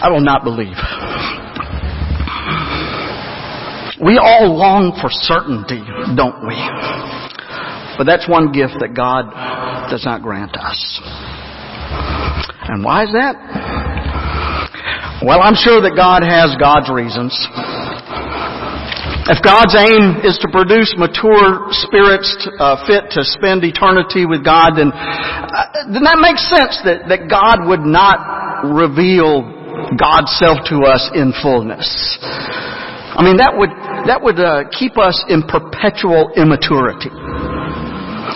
I 0.00 0.08
will 0.10 0.20
not 0.20 0.44
believe. 0.44 0.78
We 3.98 4.14
all 4.14 4.54
long 4.54 4.94
for 5.02 5.10
certainty, 5.10 5.82
don't 6.14 6.46
we? 6.46 6.54
But 7.98 8.06
that's 8.06 8.30
one 8.30 8.54
gift 8.54 8.78
that 8.78 8.94
God 8.94 9.26
does 9.90 10.06
not 10.06 10.22
grant 10.22 10.54
us. 10.54 10.78
And 12.70 12.84
why 12.84 13.02
is 13.02 13.10
that? 13.10 13.34
Well, 15.26 15.42
I'm 15.42 15.58
sure 15.58 15.82
that 15.82 15.98
God 15.98 16.22
has 16.22 16.54
God's 16.62 16.86
reasons. 16.94 17.34
If 19.26 19.42
God's 19.42 19.74
aim 19.74 20.22
is 20.22 20.38
to 20.46 20.48
produce 20.54 20.94
mature 20.94 21.66
spirits 21.74 22.30
uh, 22.62 22.78
fit 22.86 23.10
to 23.18 23.26
spend 23.26 23.66
eternity 23.66 24.30
with 24.30 24.46
God, 24.46 24.78
then, 24.78 24.94
uh, 24.94 25.90
then 25.90 26.06
that 26.06 26.22
makes 26.22 26.46
sense 26.46 26.78
that, 26.86 27.10
that 27.10 27.26
God 27.26 27.66
would 27.66 27.82
not 27.82 28.62
reveal 28.62 29.57
God's 29.96 30.32
self 30.38 30.58
to 30.68 30.84
us 30.84 31.10
in 31.14 31.32
fullness. 31.42 31.86
I 33.18 33.24
mean, 33.24 33.38
that 33.42 33.54
would, 33.56 33.70
that 34.06 34.22
would 34.22 34.38
uh, 34.38 34.70
keep 34.70 34.94
us 34.94 35.18
in 35.26 35.42
perpetual 35.42 36.30
immaturity. 36.38 37.10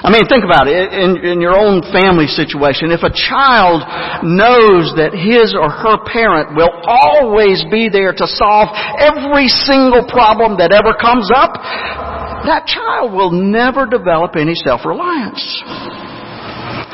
I 0.03 0.11
mean, 0.11 0.27
think 0.27 0.43
about 0.43 0.67
it. 0.67 0.91
In, 0.91 1.23
in 1.23 1.39
your 1.39 1.55
own 1.55 1.87
family 1.95 2.27
situation, 2.27 2.91
if 2.91 3.07
a 3.07 3.15
child 3.15 3.87
knows 4.27 4.91
that 4.99 5.15
his 5.15 5.55
or 5.55 5.71
her 5.71 6.03
parent 6.11 6.59
will 6.59 6.75
always 6.83 7.63
be 7.71 7.87
there 7.87 8.11
to 8.11 8.27
solve 8.27 8.75
every 8.99 9.47
single 9.47 10.03
problem 10.11 10.59
that 10.59 10.75
ever 10.75 10.99
comes 10.99 11.31
up, 11.31 11.55
that 12.43 12.67
child 12.67 13.15
will 13.15 13.31
never 13.31 13.87
develop 13.87 14.35
any 14.35 14.59
self-reliance. 14.59 15.63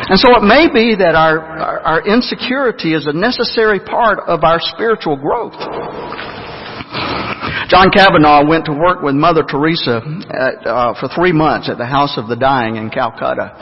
And 0.09 0.19
so 0.19 0.37
it 0.37 0.43
may 0.43 0.67
be 0.73 0.97
that 0.97 1.15
our, 1.15 1.39
our, 1.85 2.07
insecurity 2.07 2.95
is 2.95 3.07
a 3.07 3.13
necessary 3.13 3.81
part 3.81 4.21
of 4.27 4.45
our 4.45 4.59
spiritual 4.61 5.17
growth. 5.17 5.59
John 7.69 7.91
Kavanaugh 7.91 8.49
went 8.49 8.65
to 8.67 8.73
work 8.73 9.03
with 9.03 9.15
Mother 9.15 9.43
Teresa 9.43 10.01
at, 10.31 10.67
uh, 10.67 10.95
for 10.99 11.09
three 11.15 11.33
months 11.33 11.69
at 11.69 11.77
the 11.77 11.87
House 11.87 12.17
of 12.17 12.29
the 12.29 12.37
Dying 12.37 12.77
in 12.77 12.89
Calcutta. 12.91 13.53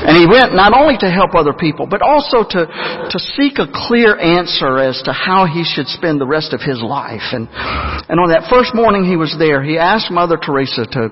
And 0.00 0.16
he 0.16 0.24
went 0.24 0.54
not 0.56 0.72
only 0.72 0.96
to 1.04 1.10
help 1.10 1.34
other 1.34 1.52
people, 1.52 1.86
but 1.86 2.00
also 2.00 2.40
to, 2.40 2.60
to 2.64 3.18
seek 3.36 3.60
a 3.60 3.68
clear 3.68 4.16
answer 4.16 4.78
as 4.78 5.00
to 5.04 5.12
how 5.12 5.44
he 5.44 5.64
should 5.64 5.86
spend 5.88 6.20
the 6.20 6.26
rest 6.26 6.52
of 6.52 6.60
his 6.60 6.80
life. 6.80 7.36
And, 7.36 7.48
and 7.52 8.16
on 8.16 8.32
that 8.32 8.48
first 8.48 8.74
morning 8.74 9.04
he 9.04 9.16
was 9.16 9.36
there, 9.38 9.62
he 9.62 9.76
asked 9.76 10.10
Mother 10.10 10.38
Teresa 10.40 10.88
to, 10.88 11.02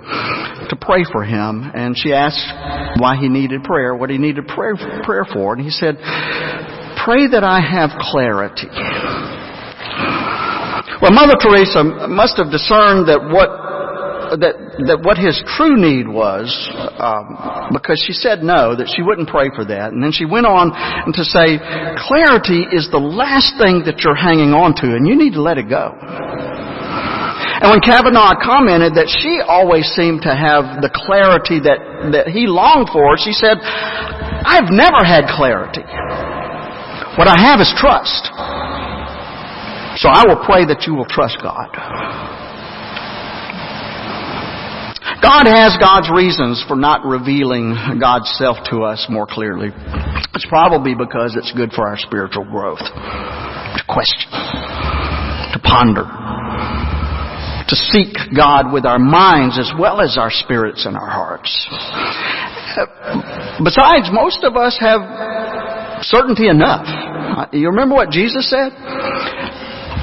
to 0.72 0.76
pray 0.80 1.04
for 1.04 1.22
him. 1.22 1.70
And 1.74 1.96
she 1.96 2.12
asked 2.12 2.40
why 2.96 3.16
he 3.16 3.28
needed 3.28 3.62
prayer, 3.62 3.94
what 3.94 4.08
he 4.08 4.16
needed 4.16 4.48
prayer, 4.48 4.74
prayer 5.04 5.26
for. 5.28 5.52
And 5.52 5.62
he 5.62 5.70
said, 5.70 6.00
pray 7.04 7.28
that 7.28 7.44
I 7.44 7.60
have 7.60 7.90
clarity. 8.00 8.72
Well, 11.00 11.12
Mother 11.12 11.36
Teresa 11.38 12.08
must 12.08 12.40
have 12.42 12.50
discerned 12.50 13.06
that 13.06 13.22
what 13.30 13.67
that 14.36 14.54
that 14.86 15.00
what 15.00 15.16
his 15.16 15.40
true 15.56 15.80
need 15.80 16.08
was, 16.08 16.52
um, 17.00 17.72
because 17.72 18.02
she 18.04 18.12
said 18.12 18.42
no, 18.42 18.76
that 18.76 18.92
she 18.92 19.02
wouldn't 19.02 19.28
pray 19.28 19.48
for 19.54 19.64
that, 19.64 19.92
and 19.92 20.02
then 20.02 20.12
she 20.12 20.24
went 20.24 20.46
on 20.46 20.72
to 21.14 21.24
say, 21.24 21.56
clarity 22.04 22.66
is 22.68 22.88
the 22.92 23.00
last 23.00 23.56
thing 23.56 23.88
that 23.88 24.04
you're 24.04 24.18
hanging 24.18 24.52
on 24.52 24.74
to, 24.82 24.86
and 24.92 25.06
you 25.06 25.16
need 25.16 25.32
to 25.32 25.42
let 25.42 25.56
it 25.56 25.68
go. 25.68 25.96
And 27.58 27.74
when 27.74 27.82
Kavanaugh 27.82 28.38
commented 28.38 28.94
that 28.94 29.10
she 29.10 29.42
always 29.42 29.90
seemed 29.98 30.22
to 30.22 30.30
have 30.30 30.78
the 30.78 30.90
clarity 30.94 31.58
that, 31.66 32.14
that 32.14 32.30
he 32.30 32.46
longed 32.46 32.94
for, 32.94 33.18
she 33.18 33.34
said, 33.34 33.58
I've 33.58 34.70
never 34.70 35.02
had 35.02 35.26
clarity. 35.26 35.82
What 37.18 37.26
I 37.26 37.34
have 37.34 37.58
is 37.58 37.66
trust. 37.74 38.30
So 39.98 40.06
I 40.06 40.22
will 40.22 40.38
pray 40.46 40.62
that 40.70 40.86
you 40.86 40.94
will 40.94 41.10
trust 41.10 41.42
God. 41.42 41.74
God 45.22 45.48
has 45.48 45.76
God's 45.80 46.10
reasons 46.12 46.62
for 46.68 46.76
not 46.76 47.04
revealing 47.04 47.74
God's 48.00 48.30
self 48.38 48.56
to 48.70 48.82
us 48.82 49.06
more 49.08 49.26
clearly. 49.26 49.70
It's 50.34 50.46
probably 50.48 50.94
because 50.94 51.34
it's 51.36 51.52
good 51.52 51.72
for 51.72 51.88
our 51.88 51.96
spiritual 51.98 52.44
growth. 52.44 52.78
To 52.78 53.82
question, 53.88 54.30
to 55.52 55.58
ponder, 55.64 56.04
to 57.68 57.76
seek 57.76 58.14
God 58.36 58.72
with 58.72 58.84
our 58.84 58.98
minds 58.98 59.58
as 59.58 59.72
well 59.78 60.00
as 60.00 60.16
our 60.16 60.30
spirits 60.30 60.86
and 60.86 60.96
our 60.96 61.08
hearts. 61.08 61.50
Besides, 63.64 64.08
most 64.12 64.44
of 64.44 64.56
us 64.56 64.78
have 64.80 65.00
certainty 66.02 66.48
enough. 66.48 66.86
You 67.52 67.68
remember 67.68 67.94
what 67.94 68.10
Jesus 68.10 68.48
said? 68.50 68.72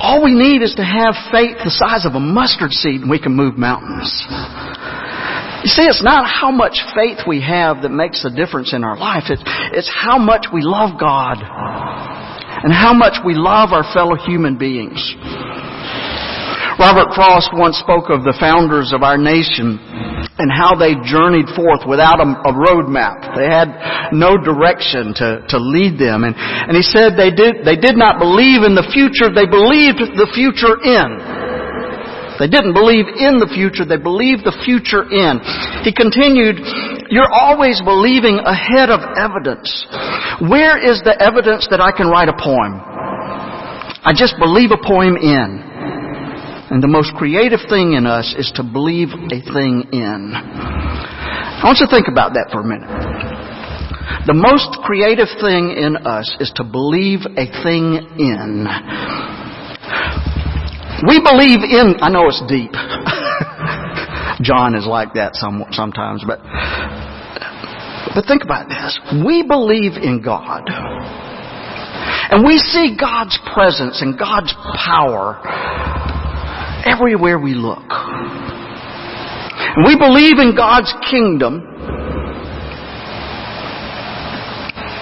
All 0.06 0.22
we 0.22 0.36
need 0.36 0.62
is 0.62 0.76
to 0.76 0.86
have 0.86 1.18
faith 1.34 1.58
the 1.66 1.74
size 1.74 2.06
of 2.06 2.14
a 2.14 2.20
mustard 2.20 2.70
seed 2.70 3.02
and 3.02 3.10
we 3.10 3.18
can 3.18 3.34
move 3.34 3.58
mountains. 3.58 4.06
You 5.66 5.72
see, 5.74 5.82
it's 5.82 6.04
not 6.04 6.30
how 6.30 6.52
much 6.52 6.78
faith 6.94 7.26
we 7.26 7.42
have 7.42 7.82
that 7.82 7.90
makes 7.90 8.24
a 8.24 8.30
difference 8.30 8.72
in 8.72 8.84
our 8.84 8.96
life. 8.96 9.24
It's, 9.34 9.42
it's 9.74 9.90
how 9.90 10.20
much 10.20 10.46
we 10.54 10.62
love 10.62 11.00
God 11.00 11.42
and 11.42 12.72
how 12.72 12.94
much 12.94 13.18
we 13.26 13.34
love 13.34 13.74
our 13.74 13.82
fellow 13.98 14.14
human 14.14 14.60
beings. 14.60 15.02
Robert 16.76 17.16
Frost 17.16 17.56
once 17.56 17.80
spoke 17.80 18.12
of 18.12 18.28
the 18.28 18.36
founders 18.36 18.92
of 18.92 19.00
our 19.00 19.16
nation 19.16 19.80
and 20.36 20.52
how 20.52 20.76
they 20.76 21.00
journeyed 21.08 21.48
forth 21.56 21.88
without 21.88 22.20
a, 22.20 22.28
a 22.28 22.52
road 22.52 22.92
map. 22.92 23.16
They 23.32 23.48
had 23.48 24.12
no 24.12 24.36
direction 24.36 25.16
to, 25.16 25.40
to 25.56 25.58
lead 25.58 25.96
them. 25.96 26.28
And, 26.28 26.36
and 26.36 26.76
he 26.76 26.84
said 26.84 27.16
they 27.16 27.32
did, 27.32 27.64
they 27.64 27.80
did 27.80 27.96
not 27.96 28.20
believe 28.20 28.68
in 28.68 28.76
the 28.76 28.84
future, 28.92 29.32
they 29.32 29.48
believed 29.48 30.04
the 30.04 30.28
future 30.36 30.76
in. 30.84 31.16
They 32.44 32.52
didn't 32.52 32.76
believe 32.76 33.08
in 33.08 33.40
the 33.40 33.48
future, 33.48 33.88
they 33.88 33.96
believed 33.96 34.44
the 34.44 34.60
future 34.68 35.08
in. 35.08 35.40
He 35.88 35.96
continued, 35.96 36.60
you're 37.08 37.32
always 37.32 37.80
believing 37.80 38.44
ahead 38.44 38.92
of 38.92 39.00
evidence. 39.16 39.72
Where 40.44 40.76
is 40.76 41.00
the 41.08 41.16
evidence 41.24 41.72
that 41.72 41.80
I 41.80 41.96
can 41.96 42.12
write 42.12 42.28
a 42.28 42.36
poem? 42.36 42.84
I 44.04 44.12
just 44.12 44.36
believe 44.36 44.76
a 44.76 44.82
poem 44.84 45.16
in. 45.16 45.75
And 46.72 46.82
the 46.82 46.88
most 46.88 47.14
creative 47.14 47.60
thing 47.70 47.94
in 47.94 48.08
us 48.08 48.34
is 48.40 48.52
to 48.56 48.64
believe 48.64 49.10
a 49.14 49.40
thing 49.54 49.86
in. 49.94 50.34
I 50.34 51.62
want 51.64 51.78
you 51.78 51.86
to 51.86 51.94
think 51.94 52.08
about 52.10 52.34
that 52.34 52.50
for 52.52 52.62
a 52.62 52.66
minute. 52.66 52.90
The 54.26 54.34
most 54.34 54.82
creative 54.82 55.30
thing 55.38 55.78
in 55.78 55.98
us 55.98 56.26
is 56.40 56.50
to 56.58 56.64
believe 56.64 57.22
a 57.38 57.46
thing 57.62 58.02
in. 58.18 58.66
We 61.06 61.22
believe 61.22 61.62
in, 61.62 62.02
I 62.02 62.10
know 62.10 62.26
it's 62.26 62.42
deep. 62.50 62.74
John 64.42 64.74
is 64.74 64.90
like 64.90 65.14
that 65.14 65.36
some, 65.36 65.66
sometimes, 65.70 66.26
but, 66.26 66.42
but 68.18 68.26
think 68.26 68.42
about 68.42 68.70
this. 68.70 68.98
We 69.22 69.46
believe 69.46 70.02
in 70.02 70.24
God. 70.26 70.66
And 72.34 72.44
we 72.44 72.58
see 72.58 72.98
God's 73.00 73.38
presence 73.54 74.02
and 74.02 74.18
God's 74.18 74.54
power 74.82 75.38
everywhere 76.86 77.40
we 77.40 77.54
look. 77.54 77.84
And 79.76 79.86
we 79.86 79.98
believe 79.98 80.40
in 80.40 80.56
God's 80.56 80.94
kingdom. 81.10 81.64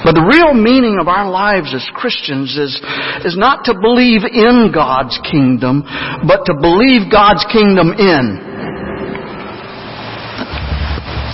But 0.03 0.15
the 0.15 0.25
real 0.27 0.53
meaning 0.53 0.97
of 0.99 1.07
our 1.07 1.29
lives 1.29 1.73
as 1.73 1.88
Christians 1.93 2.57
is, 2.57 2.75
is 3.23 3.38
not 3.38 3.65
to 3.65 3.73
believe 3.73 4.23
in 4.27 4.71
God's 4.73 5.17
kingdom, 5.23 5.84
but 6.27 6.43
to 6.45 6.53
believe 6.59 7.11
God's 7.11 7.45
kingdom 7.51 7.93
in. 7.95 8.51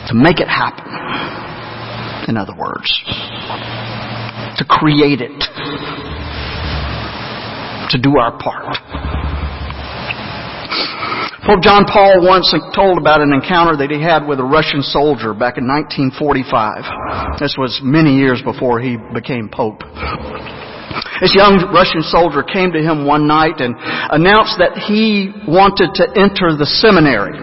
To 0.10 0.14
make 0.14 0.40
it 0.40 0.48
happen. 0.48 0.86
In 2.28 2.38
other 2.38 2.54
words. 2.56 2.90
To 4.58 4.66
create 4.70 5.22
it. 5.22 5.40
To 7.90 7.98
do 7.98 8.18
our 8.20 8.38
part. 8.38 8.78
Pope 11.46 11.62
John 11.64 11.86
Paul 11.86 12.22
once 12.22 12.54
told 12.76 12.98
about 12.98 13.22
an 13.22 13.34
encounter 13.34 13.76
that 13.78 13.90
he 13.90 14.02
had 14.02 14.28
with 14.28 14.40
a 14.40 14.44
Russian 14.44 14.84
soldier 14.84 15.34
back 15.34 15.58
in 15.58 15.66
1945. 15.66 17.40
This 17.40 17.56
was 17.58 17.80
many 17.82 18.18
years 18.18 18.42
before 18.44 18.80
he 18.80 18.98
became 19.14 19.50
Pope. 19.50 19.82
This 21.22 21.34
young 21.36 21.60
Russian 21.74 22.02
soldier 22.02 22.44
came 22.44 22.72
to 22.72 22.80
him 22.80 23.06
one 23.06 23.28
night 23.28 23.60
and 23.60 23.76
announced 24.14 24.62
that 24.62 24.78
he 24.78 25.34
wanted 25.48 25.92
to 26.00 26.06
enter 26.16 26.56
the 26.56 26.70
seminary. 26.80 27.36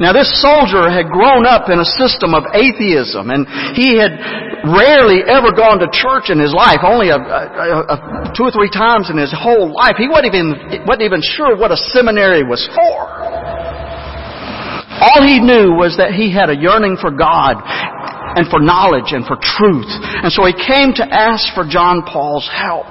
Now 0.00 0.12
this 0.12 0.30
soldier 0.42 0.90
had 0.90 1.06
grown 1.06 1.46
up 1.46 1.70
in 1.70 1.78
a 1.78 1.88
system 1.98 2.34
of 2.34 2.44
atheism 2.54 3.30
and 3.30 3.46
he 3.78 3.94
had 3.94 4.18
rarely 4.66 5.22
ever 5.22 5.52
gone 5.52 5.78
to 5.78 5.88
church 5.92 6.32
in 6.32 6.40
his 6.40 6.54
life, 6.56 6.80
only 6.82 7.10
a, 7.12 7.20
a, 7.20 7.78
a, 7.92 7.96
two 8.34 8.48
or 8.48 8.52
three 8.52 8.70
times 8.72 9.10
in 9.10 9.16
his 9.16 9.30
whole 9.30 9.70
life. 9.70 9.94
He 10.00 10.08
wasn't 10.08 10.34
even, 10.34 10.56
wasn't 10.88 11.06
even 11.06 11.20
sure 11.22 11.56
what 11.56 11.70
a 11.70 11.76
seminary 11.76 12.42
was 12.42 12.64
for. 12.72 12.98
All 15.04 15.20
he 15.26 15.38
knew 15.38 15.74
was 15.74 15.98
that 15.98 16.14
he 16.14 16.32
had 16.32 16.48
a 16.48 16.56
yearning 16.56 16.96
for 16.96 17.10
God 17.10 17.60
and 18.34 18.48
for 18.50 18.58
knowledge 18.58 19.12
and 19.12 19.26
for 19.26 19.36
truth. 19.36 19.90
And 20.22 20.32
so 20.32 20.46
he 20.46 20.54
came 20.54 20.94
to 20.98 21.04
ask 21.06 21.54
for 21.54 21.66
John 21.66 22.02
Paul's 22.02 22.48
help. 22.50 22.90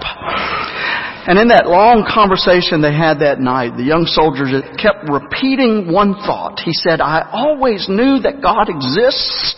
And 1.26 1.40
in 1.40 1.48
that 1.56 1.68
long 1.68 2.04
conversation 2.04 2.82
they 2.82 2.92
had 2.92 3.24
that 3.24 3.40
night, 3.40 3.78
the 3.78 3.88
young 3.88 4.04
soldier 4.04 4.44
kept 4.76 5.08
repeating 5.08 5.88
one 5.88 6.16
thought. 6.28 6.60
He 6.60 6.74
said, 6.74 7.00
I 7.00 7.24
always 7.32 7.88
knew 7.88 8.20
that 8.20 8.44
God 8.44 8.68
exists, 8.68 9.56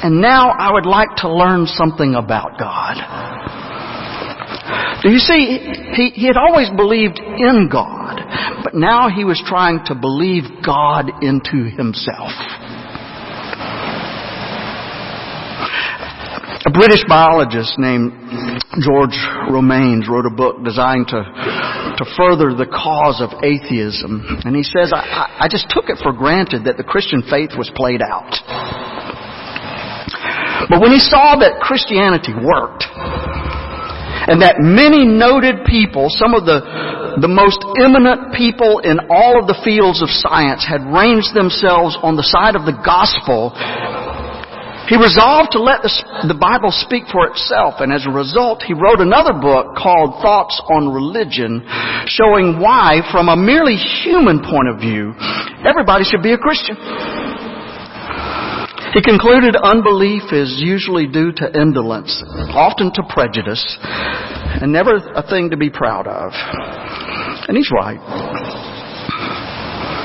and 0.00 0.24
now 0.24 0.56
I 0.56 0.72
would 0.72 0.86
like 0.86 1.12
to 1.20 1.28
learn 1.28 1.66
something 1.66 2.14
about 2.14 2.56
God. 2.56 2.96
Do 5.04 5.12
you 5.12 5.20
see, 5.20 5.60
he, 5.92 6.10
he 6.16 6.26
had 6.26 6.40
always 6.40 6.70
believed 6.72 7.20
in 7.20 7.68
God, 7.70 8.16
but 8.64 8.74
now 8.74 9.08
he 9.12 9.24
was 9.24 9.40
trying 9.44 9.84
to 9.86 9.94
believe 9.94 10.44
God 10.64 11.12
into 11.20 11.68
himself. 11.68 12.32
British 16.76 17.04
biologist 17.08 17.78
named 17.80 18.12
George 18.84 19.16
Romanes 19.48 20.04
wrote 20.12 20.28
a 20.28 20.34
book 20.34 20.62
designed 20.62 21.08
to, 21.08 21.24
to 21.24 22.04
further 22.20 22.52
the 22.52 22.68
cause 22.68 23.24
of 23.24 23.32
atheism. 23.40 24.20
And 24.44 24.52
he 24.54 24.62
says, 24.62 24.92
I, 24.92 25.00
I, 25.00 25.24
I 25.44 25.48
just 25.48 25.72
took 25.72 25.88
it 25.88 25.96
for 26.04 26.12
granted 26.12 26.68
that 26.68 26.76
the 26.76 26.84
Christian 26.84 27.24
faith 27.24 27.56
was 27.56 27.72
played 27.72 28.04
out. 28.04 28.28
But 30.68 30.84
when 30.84 30.92
he 30.92 31.00
saw 31.00 31.40
that 31.40 31.64
Christianity 31.64 32.36
worked, 32.36 32.84
and 34.28 34.42
that 34.42 34.58
many 34.60 35.06
noted 35.06 35.64
people, 35.64 36.12
some 36.12 36.34
of 36.34 36.44
the, 36.44 36.60
the 37.22 37.30
most 37.30 37.62
eminent 37.78 38.34
people 38.34 38.82
in 38.82 38.98
all 39.08 39.38
of 39.38 39.46
the 39.46 39.56
fields 39.62 40.02
of 40.02 40.10
science 40.10 40.66
had 40.66 40.82
ranged 40.84 41.32
themselves 41.32 41.96
on 42.02 42.18
the 42.18 42.26
side 42.26 42.58
of 42.58 42.66
the 42.66 42.74
gospel, 42.74 43.54
he 44.88 44.96
resolved 44.96 45.52
to 45.52 45.60
let 45.60 45.82
the, 45.82 45.90
the 46.30 46.38
Bible 46.38 46.70
speak 46.70 47.10
for 47.10 47.26
itself, 47.26 47.82
and 47.82 47.92
as 47.92 48.06
a 48.06 48.12
result, 48.14 48.62
he 48.62 48.72
wrote 48.72 49.02
another 49.02 49.34
book 49.34 49.74
called 49.74 50.22
Thoughts 50.22 50.62
on 50.70 50.94
Religion, 50.94 51.66
showing 52.06 52.62
why, 52.62 53.02
from 53.10 53.28
a 53.28 53.36
merely 53.36 53.74
human 53.74 54.40
point 54.46 54.70
of 54.70 54.78
view, 54.78 55.14
everybody 55.66 56.04
should 56.04 56.22
be 56.22 56.32
a 56.32 56.38
Christian. 56.38 56.78
He 58.94 59.02
concluded 59.02 59.56
unbelief 59.56 60.32
is 60.32 60.56
usually 60.56 61.06
due 61.06 61.32
to 61.32 61.44
indolence, 61.52 62.22
often 62.54 62.92
to 62.94 63.02
prejudice, 63.10 63.60
and 63.82 64.72
never 64.72 64.96
a 64.96 65.26
thing 65.28 65.50
to 65.50 65.56
be 65.56 65.68
proud 65.68 66.06
of. 66.06 66.32
And 67.48 67.56
he's 67.56 67.70
right. 67.74 67.98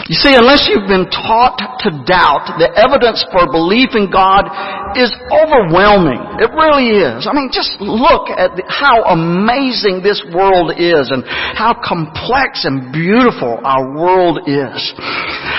You 0.09 0.17
see, 0.17 0.33
unless 0.33 0.65
you've 0.65 0.89
been 0.89 1.09
taught 1.11 1.59
to 1.85 1.89
doubt, 2.07 2.57
the 2.57 2.69
evidence 2.73 3.21
for 3.29 3.45
belief 3.51 3.93
in 3.93 4.09
God 4.09 4.49
is 4.97 5.13
overwhelming. 5.29 6.19
It 6.41 6.49
really 6.57 6.99
is. 6.99 7.29
I 7.29 7.33
mean, 7.33 7.53
just 7.53 7.77
look 7.79 8.29
at 8.33 8.57
how 8.67 9.13
amazing 9.13 10.01
this 10.01 10.21
world 10.33 10.73
is 10.77 11.11
and 11.13 11.23
how 11.27 11.77
complex 11.77 12.65
and 12.65 12.91
beautiful 12.91 13.61
our 13.63 13.93
world 13.93 14.49
is. 14.49 14.79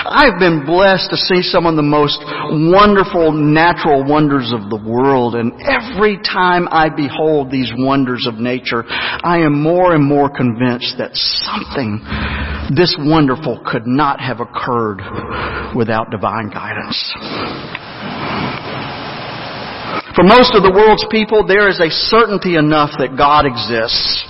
I've 0.05 0.37
been 0.37 0.65
blessed 0.65 1.09
to 1.11 1.17
see 1.17 1.41
some 1.41 1.65
of 1.65 1.75
the 1.75 1.81
most 1.81 2.19
wonderful 2.51 3.31
natural 3.31 4.03
wonders 4.03 4.51
of 4.51 4.69
the 4.69 4.75
world, 4.75 5.35
and 5.35 5.53
every 5.63 6.17
time 6.17 6.67
I 6.71 6.89
behold 6.89 7.51
these 7.51 7.71
wonders 7.77 8.27
of 8.27 8.35
nature, 8.35 8.83
I 8.87 9.39
am 9.39 9.61
more 9.61 9.95
and 9.95 10.03
more 10.03 10.29
convinced 10.29 10.95
that 10.97 11.15
something 11.15 12.03
this 12.75 12.95
wonderful 12.99 13.63
could 13.65 13.87
not 13.87 14.19
have 14.19 14.41
occurred 14.41 14.99
without 15.75 16.11
divine 16.11 16.49
guidance. 16.49 16.99
For 20.15 20.23
most 20.23 20.53
of 20.53 20.61
the 20.61 20.71
world's 20.75 21.05
people, 21.09 21.47
there 21.47 21.69
is 21.69 21.79
a 21.79 21.89
certainty 21.89 22.55
enough 22.55 22.91
that 22.99 23.15
God 23.17 23.45
exists. 23.47 24.21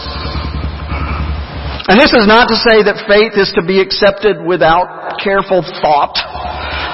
And 1.83 1.99
this 1.99 2.15
is 2.15 2.23
not 2.23 2.47
to 2.47 2.55
say 2.55 2.79
that 2.87 3.03
faith 3.11 3.35
is 3.35 3.51
to 3.59 3.63
be 3.65 3.83
accepted 3.83 4.39
without 4.39 5.19
careful 5.19 5.59
thought. 5.83 6.15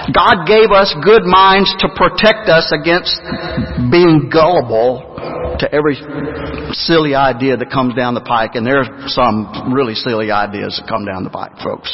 God 0.10 0.50
gave 0.50 0.74
us 0.74 0.90
good 1.06 1.22
minds 1.30 1.70
to 1.86 1.94
protect 1.94 2.50
us 2.50 2.74
against 2.74 3.14
being 3.94 4.34
gullible 4.34 5.06
to 5.62 5.70
every 5.70 5.94
silly 6.74 7.14
idea 7.14 7.58
that 7.58 7.70
comes 7.70 7.94
down 7.94 8.18
the 8.18 8.26
pike, 8.26 8.56
and 8.56 8.66
there 8.66 8.82
are 8.82 8.90
some 9.14 9.74
really 9.74 9.94
silly 9.94 10.32
ideas 10.32 10.82
that 10.82 10.90
come 10.90 11.06
down 11.06 11.24
the 11.24 11.30
pike, 11.30 11.54
folks. 11.62 11.94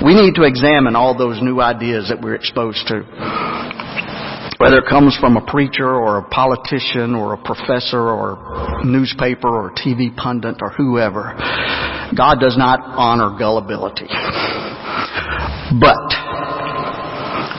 We 0.00 0.14
need 0.16 0.36
to 0.36 0.44
examine 0.44 0.96
all 0.96 1.16
those 1.16 1.42
new 1.42 1.60
ideas 1.60 2.08
that 2.08 2.20
we're 2.22 2.36
exposed 2.36 2.86
to. 2.88 3.04
Whether 4.58 4.78
it 4.78 4.88
comes 4.88 5.16
from 5.20 5.36
a 5.36 5.44
preacher 5.44 5.88
or 5.88 6.18
a 6.18 6.28
politician 6.28 7.14
or 7.14 7.34
a 7.34 7.36
professor 7.36 8.00
or 8.00 8.82
newspaper 8.84 9.48
or 9.48 9.72
TV 9.72 10.14
pundit 10.16 10.56
or 10.62 10.70
whoever, 10.70 11.34
God 12.16 12.40
does 12.40 12.56
not 12.56 12.80
honor 12.82 13.36
gullibility. 13.38 14.08
But 15.78 15.98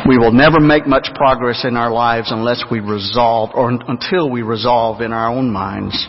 we 0.08 0.18
will 0.18 0.32
never 0.32 0.60
make 0.60 0.88
much 0.88 1.10
progress 1.14 1.66
in 1.66 1.76
our 1.76 1.92
lives 1.92 2.32
unless 2.32 2.64
we 2.72 2.80
resolve 2.80 3.52
or 3.54 3.70
until 3.70 4.32
we 4.32 4.42
resolve 4.42 5.02
in 5.02 5.14
our 5.14 5.30
own 5.30 5.52
minds 5.52 6.08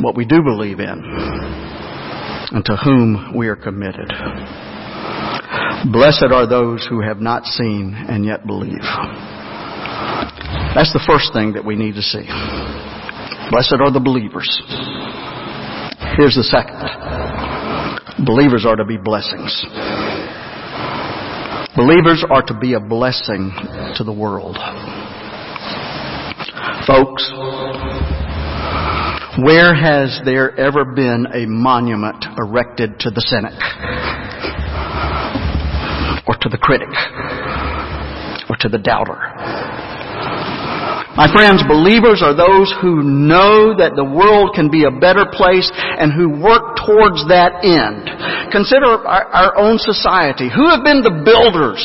what 0.00 0.16
we 0.16 0.24
do 0.24 0.42
believe 0.42 0.80
in 0.80 1.02
and 2.52 2.64
to 2.64 2.76
whom 2.76 3.32
we 3.36 3.48
are 3.48 3.56
committed. 3.56 4.10
Blessed 5.92 6.30
are 6.30 6.46
those 6.46 6.86
who 6.88 7.00
have 7.00 7.20
not 7.20 7.44
seen 7.44 7.94
and 8.08 8.24
yet 8.24 8.46
believe. 8.46 8.82
That's 10.74 10.92
the 10.92 11.02
first 11.06 11.32
thing 11.32 11.52
that 11.54 11.64
we 11.64 11.76
need 11.76 11.94
to 11.94 12.02
see. 12.02 12.26
Blessed 13.50 13.78
are 13.78 13.92
the 13.92 14.02
believers. 14.02 14.50
Here's 16.16 16.34
the 16.34 16.42
second. 16.42 16.82
Believers 18.24 18.64
are 18.66 18.76
to 18.76 18.84
be 18.84 18.96
blessings. 18.96 19.64
Believers 21.76 22.24
are 22.30 22.42
to 22.42 22.54
be 22.58 22.74
a 22.74 22.80
blessing 22.80 23.52
to 23.96 24.04
the 24.04 24.12
world. 24.12 24.56
Folks, 26.86 27.30
where 29.42 29.74
has 29.74 30.20
there 30.24 30.58
ever 30.58 30.84
been 30.84 31.26
a 31.34 31.46
monument 31.46 32.24
erected 32.38 32.98
to 33.00 33.10
the 33.10 33.20
cynic? 33.20 33.58
Or 36.26 36.36
to 36.40 36.48
the 36.48 36.58
critic? 36.58 36.88
Or 38.48 38.56
to 38.60 38.68
the 38.68 38.78
doubter? 38.78 39.63
My 41.14 41.30
friends, 41.30 41.62
believers 41.70 42.26
are 42.26 42.34
those 42.34 42.74
who 42.82 43.06
know 43.06 43.70
that 43.78 43.94
the 43.94 44.02
world 44.02 44.50
can 44.50 44.66
be 44.66 44.82
a 44.82 44.90
better 44.90 45.22
place 45.22 45.70
and 45.70 46.10
who 46.10 46.42
work 46.42 46.74
towards 46.82 47.22
that 47.30 47.62
end. 47.62 48.10
Consider 48.50 48.98
our, 49.06 49.22
our, 49.30 49.52
own 49.54 49.78
society. 49.78 50.50
Who 50.50 50.66
have 50.66 50.82
been 50.82 51.06
the 51.06 51.22
builders? 51.22 51.78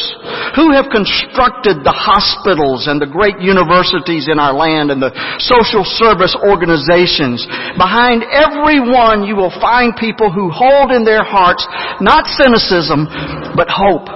Who 0.58 0.74
have 0.74 0.90
constructed 0.90 1.86
the 1.86 1.94
hospitals 1.94 2.90
and 2.90 2.98
the 2.98 3.06
great 3.06 3.38
universities 3.38 4.26
in 4.26 4.42
our 4.42 4.50
land 4.50 4.90
and 4.90 4.98
the 4.98 5.14
social 5.38 5.86
service 5.86 6.34
organizations? 6.34 7.46
Behind 7.78 8.26
every 8.34 8.82
one 8.82 9.30
you 9.30 9.38
will 9.38 9.54
find 9.62 9.94
people 9.94 10.34
who 10.34 10.50
hold 10.50 10.90
in 10.90 11.06
their 11.06 11.22
hearts 11.22 11.62
not 12.02 12.26
cynicism, 12.34 13.06
but 13.54 13.70
hope 13.70 14.10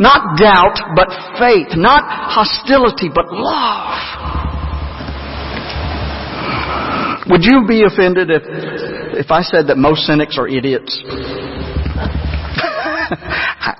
not 0.00 0.38
doubt, 0.38 0.78
but 0.94 1.08
faith. 1.38 1.76
Not 1.76 2.04
hostility, 2.06 3.10
but 3.12 3.26
love. 3.30 4.38
Would 7.30 7.44
you 7.44 7.64
be 7.68 7.84
offended 7.84 8.30
if, 8.30 8.42
if 8.46 9.30
I 9.30 9.42
said 9.42 9.66
that 9.66 9.76
most 9.76 10.06
cynics 10.06 10.38
are 10.38 10.48
idiots? 10.48 11.02
I, 11.06 12.14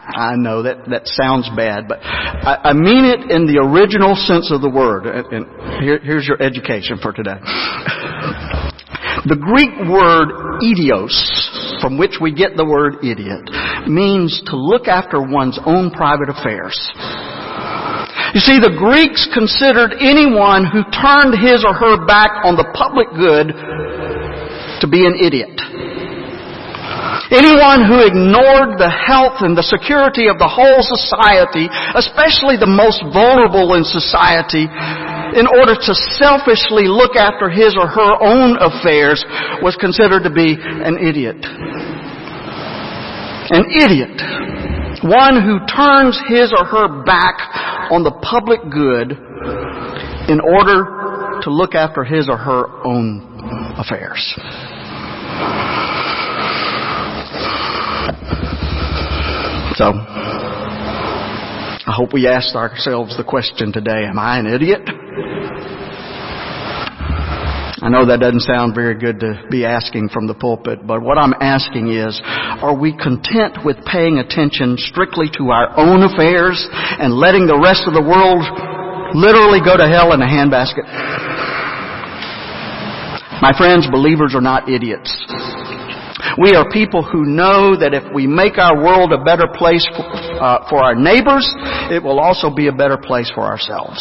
I 0.33 0.37
know 0.37 0.63
that 0.65 0.89
that 0.91 1.07
sounds 1.07 1.49
bad, 1.57 1.89
but 1.89 2.01
I, 2.03 2.61
I 2.65 2.73
mean 2.75 3.05
it 3.05 3.31
in 3.31 3.47
the 3.47 3.59
original 3.63 4.17
sense 4.17 4.51
of 4.53 4.61
the 4.61 4.69
word. 4.69 5.07
And, 5.07 5.27
and 5.33 5.47
here, 5.83 5.99
here's 6.03 6.27
your 6.27 6.43
education 6.43 6.99
for 7.01 7.13
today. 7.13 7.39
The 9.27 9.35
Greek 9.35 9.75
word 9.91 10.31
idios, 10.63 11.11
from 11.81 11.99
which 11.99 12.23
we 12.23 12.31
get 12.31 12.55
the 12.55 12.65
word 12.65 13.03
idiot, 13.03 13.51
means 13.91 14.43
to 14.47 14.55
look 14.55 14.87
after 14.87 15.19
one's 15.19 15.59
own 15.67 15.91
private 15.91 16.31
affairs. 16.31 16.77
You 18.35 18.41
see, 18.45 18.63
the 18.63 18.77
Greeks 18.79 19.27
considered 19.35 19.99
anyone 19.99 20.69
who 20.69 20.87
turned 20.95 21.35
his 21.35 21.67
or 21.67 21.75
her 21.75 22.07
back 22.07 22.45
on 22.47 22.55
the 22.55 22.69
public 22.77 23.11
good 23.17 23.51
to 24.83 24.87
be 24.87 25.03
an 25.03 25.19
idiot. 25.19 25.59
Anyone 27.29 27.85
who 27.85 28.01
ignored 28.07 28.81
the 28.81 28.89
health 28.89 29.45
and 29.45 29.53
the 29.53 29.67
security 29.67 30.33
of 30.33 30.39
the 30.41 30.49
whole 30.49 30.81
society, 30.81 31.69
especially 31.93 32.57
the 32.57 32.71
most 32.71 33.05
vulnerable 33.13 33.75
in 33.77 33.85
society, 33.85 34.65
in 35.35 35.47
order 35.47 35.75
to 35.75 35.93
selfishly 36.17 36.89
look 36.89 37.17
after 37.17 37.51
his 37.51 37.77
or 37.77 37.89
her 37.89 38.13
own 38.23 38.57
affairs 38.61 39.25
was 39.63 39.77
considered 39.77 40.23
to 40.25 40.31
be 40.31 40.57
an 40.57 40.97
idiot. 40.97 41.37
An 43.51 43.65
idiot. 43.73 44.17
One 45.05 45.41
who 45.41 45.61
turns 45.67 46.21
his 46.29 46.53
or 46.53 46.65
her 46.65 47.05
back 47.05 47.39
on 47.91 48.05
the 48.05 48.13
public 48.23 48.61
good 48.71 49.13
in 50.29 50.41
order 50.41 51.41
to 51.43 51.51
look 51.51 51.75
after 51.75 52.05
his 52.05 52.29
or 52.29 52.37
her 52.37 52.85
own 52.85 53.25
affairs. 53.79 54.35
So, 59.77 59.93
I 61.89 61.93
hope 61.97 62.13
we 62.13 62.29
asked 62.29 62.55
ourselves 62.55 63.17
the 63.17 63.25
question 63.25 63.73
today, 63.73 64.05
am 64.05 64.19
I 64.19 64.39
an 64.39 64.45
idiot? 64.45 64.85
I 67.81 67.89
know 67.89 68.05
that 68.05 68.21
doesn't 68.21 68.45
sound 68.45 68.75
very 68.75 68.93
good 68.93 69.21
to 69.21 69.49
be 69.49 69.65
asking 69.65 70.11
from 70.11 70.27
the 70.27 70.35
pulpit, 70.35 70.87
but 70.87 71.01
what 71.01 71.17
I'm 71.17 71.33
asking 71.41 71.89
is, 71.89 72.21
are 72.61 72.77
we 72.77 72.93
content 72.93 73.65
with 73.65 73.81
paying 73.89 74.21
attention 74.21 74.77
strictly 74.77 75.33
to 75.41 75.49
our 75.49 75.73
own 75.81 76.05
affairs 76.05 76.61
and 77.01 77.17
letting 77.17 77.49
the 77.49 77.57
rest 77.57 77.89
of 77.89 77.97
the 77.97 78.05
world 78.05 78.45
literally 79.17 79.65
go 79.65 79.81
to 79.81 79.89
hell 79.89 80.13
in 80.13 80.21
a 80.21 80.29
handbasket? 80.29 80.85
My 83.41 83.57
friends, 83.57 83.89
believers 83.89 84.37
are 84.37 84.45
not 84.45 84.69
idiots. 84.69 85.09
We 86.41 86.55
are 86.55 86.71
people 86.71 87.03
who 87.03 87.25
know 87.27 87.75
that 87.75 87.95
if 87.95 88.15
we 88.15 88.27
make 88.27 88.59
our 88.59 88.79
world 88.79 89.13
a 89.13 89.25
better 89.25 89.49
place 89.51 89.87
for, 89.91 90.07
uh, 90.07 90.69
for 90.71 90.79
our 90.79 90.95
neighbors, 90.95 91.43
it 91.91 92.03
will 92.03 92.21
also 92.21 92.49
be 92.55 92.69
a 92.69 92.73
better 92.73 92.97
place 92.97 93.31
for 93.35 93.43
ourselves. 93.43 93.99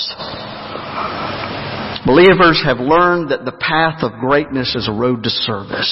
Believers 2.05 2.61
have 2.63 2.77
learned 2.77 3.31
that 3.31 3.43
the 3.43 3.51
path 3.51 4.03
of 4.03 4.13
greatness 4.19 4.75
is 4.75 4.88
a 4.88 4.93
road 4.93 5.23
to 5.23 5.29
service. 5.29 5.91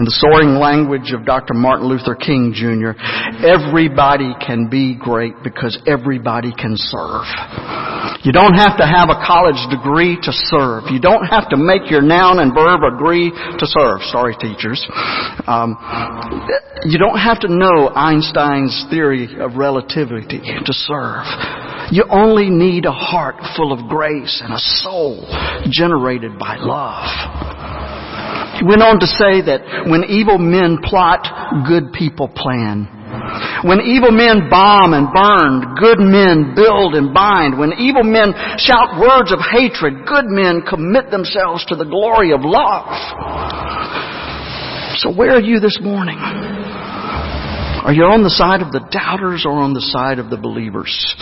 In 0.00 0.08
the 0.08 0.16
soaring 0.16 0.56
language 0.56 1.12
of 1.12 1.28
Dr. 1.28 1.52
Martin 1.52 1.84
Luther 1.84 2.16
King 2.16 2.56
Jr., 2.56 2.96
everybody 3.44 4.32
can 4.40 4.72
be 4.72 4.96
great 4.96 5.36
because 5.44 5.76
everybody 5.84 6.56
can 6.56 6.72
serve. 6.72 7.28
You 8.24 8.32
don't 8.32 8.56
have 8.56 8.80
to 8.80 8.88
have 8.88 9.12
a 9.12 9.20
college 9.20 9.60
degree 9.68 10.16
to 10.24 10.32
serve. 10.48 10.88
You 10.88 11.04
don't 11.04 11.28
have 11.28 11.52
to 11.52 11.60
make 11.60 11.92
your 11.92 12.00
noun 12.00 12.40
and 12.40 12.56
verb 12.56 12.80
agree 12.80 13.28
to 13.28 13.66
serve. 13.68 14.00
Sorry, 14.08 14.32
teachers. 14.40 14.80
Um, 15.44 15.76
you 16.88 16.96
don't 16.96 17.20
have 17.20 17.44
to 17.44 17.52
know 17.52 17.92
Einstein's 17.92 18.72
theory 18.88 19.28
of 19.36 19.60
relativity 19.60 20.40
to 20.40 20.72
serve. 20.72 21.28
You 21.92 22.08
only 22.08 22.48
need 22.48 22.86
a 22.86 22.92
heart 22.92 23.36
full 23.54 23.70
of 23.70 23.84
grace 23.86 24.40
and 24.42 24.54
a 24.54 24.62
soul 24.80 25.28
generated 25.68 26.38
by 26.38 26.56
love. 26.56 27.89
He 28.60 28.68
went 28.68 28.84
on 28.84 29.00
to 29.00 29.08
say 29.08 29.40
that 29.48 29.88
when 29.88 30.04
evil 30.04 30.36
men 30.36 30.84
plot, 30.84 31.24
good 31.64 31.96
people 31.96 32.28
plan. 32.28 32.84
When 33.64 33.80
evil 33.80 34.12
men 34.12 34.52
bomb 34.52 34.92
and 34.92 35.08
burn, 35.08 35.80
good 35.80 35.96
men 35.96 36.52
build 36.52 36.94
and 36.94 37.12
bind. 37.12 37.58
When 37.58 37.72
evil 37.80 38.04
men 38.04 38.36
shout 38.60 39.00
words 39.00 39.32
of 39.32 39.40
hatred, 39.40 40.04
good 40.04 40.28
men 40.28 40.60
commit 40.60 41.10
themselves 41.10 41.64
to 41.72 41.76
the 41.76 41.88
glory 41.88 42.32
of 42.32 42.40
love. 42.44 42.92
So 45.00 45.08
where 45.08 45.36
are 45.36 45.40
you 45.40 45.60
this 45.60 45.80
morning? 45.80 46.18
Are 46.20 47.94
you 47.96 48.04
on 48.04 48.22
the 48.22 48.30
side 48.30 48.60
of 48.60 48.72
the 48.72 48.84
doubters 48.92 49.46
or 49.48 49.56
on 49.56 49.72
the 49.72 49.80
side 49.80 50.18
of 50.18 50.28
the 50.28 50.36
believers? 50.36 51.16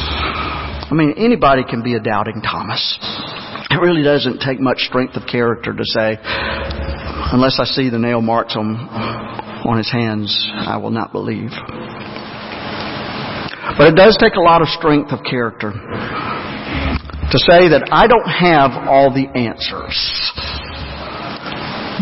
I 0.90 0.94
mean, 0.94 1.14
anybody 1.18 1.64
can 1.68 1.82
be 1.82 1.94
a 1.94 2.00
doubting 2.00 2.40
Thomas. 2.40 2.98
It 3.70 3.76
really 3.76 4.02
doesn't 4.02 4.40
take 4.40 4.58
much 4.58 4.78
strength 4.78 5.16
of 5.16 5.28
character 5.30 5.74
to 5.74 5.84
say, 5.84 6.16
unless 6.22 7.60
I 7.60 7.64
see 7.64 7.90
the 7.90 7.98
nail 7.98 8.22
marks 8.22 8.56
on, 8.56 8.76
on 9.68 9.76
his 9.76 9.90
hands, 9.92 10.50
I 10.54 10.78
will 10.78 10.90
not 10.90 11.12
believe. 11.12 11.50
But 13.76 13.92
it 13.92 13.96
does 13.96 14.16
take 14.18 14.34
a 14.34 14.40
lot 14.40 14.62
of 14.62 14.68
strength 14.68 15.12
of 15.12 15.20
character 15.28 15.72
to 15.72 17.38
say 17.38 17.68
that 17.68 17.88
I 17.92 18.06
don't 18.06 18.24
have 18.24 18.88
all 18.88 19.12
the 19.12 19.28
answers. 19.36 19.92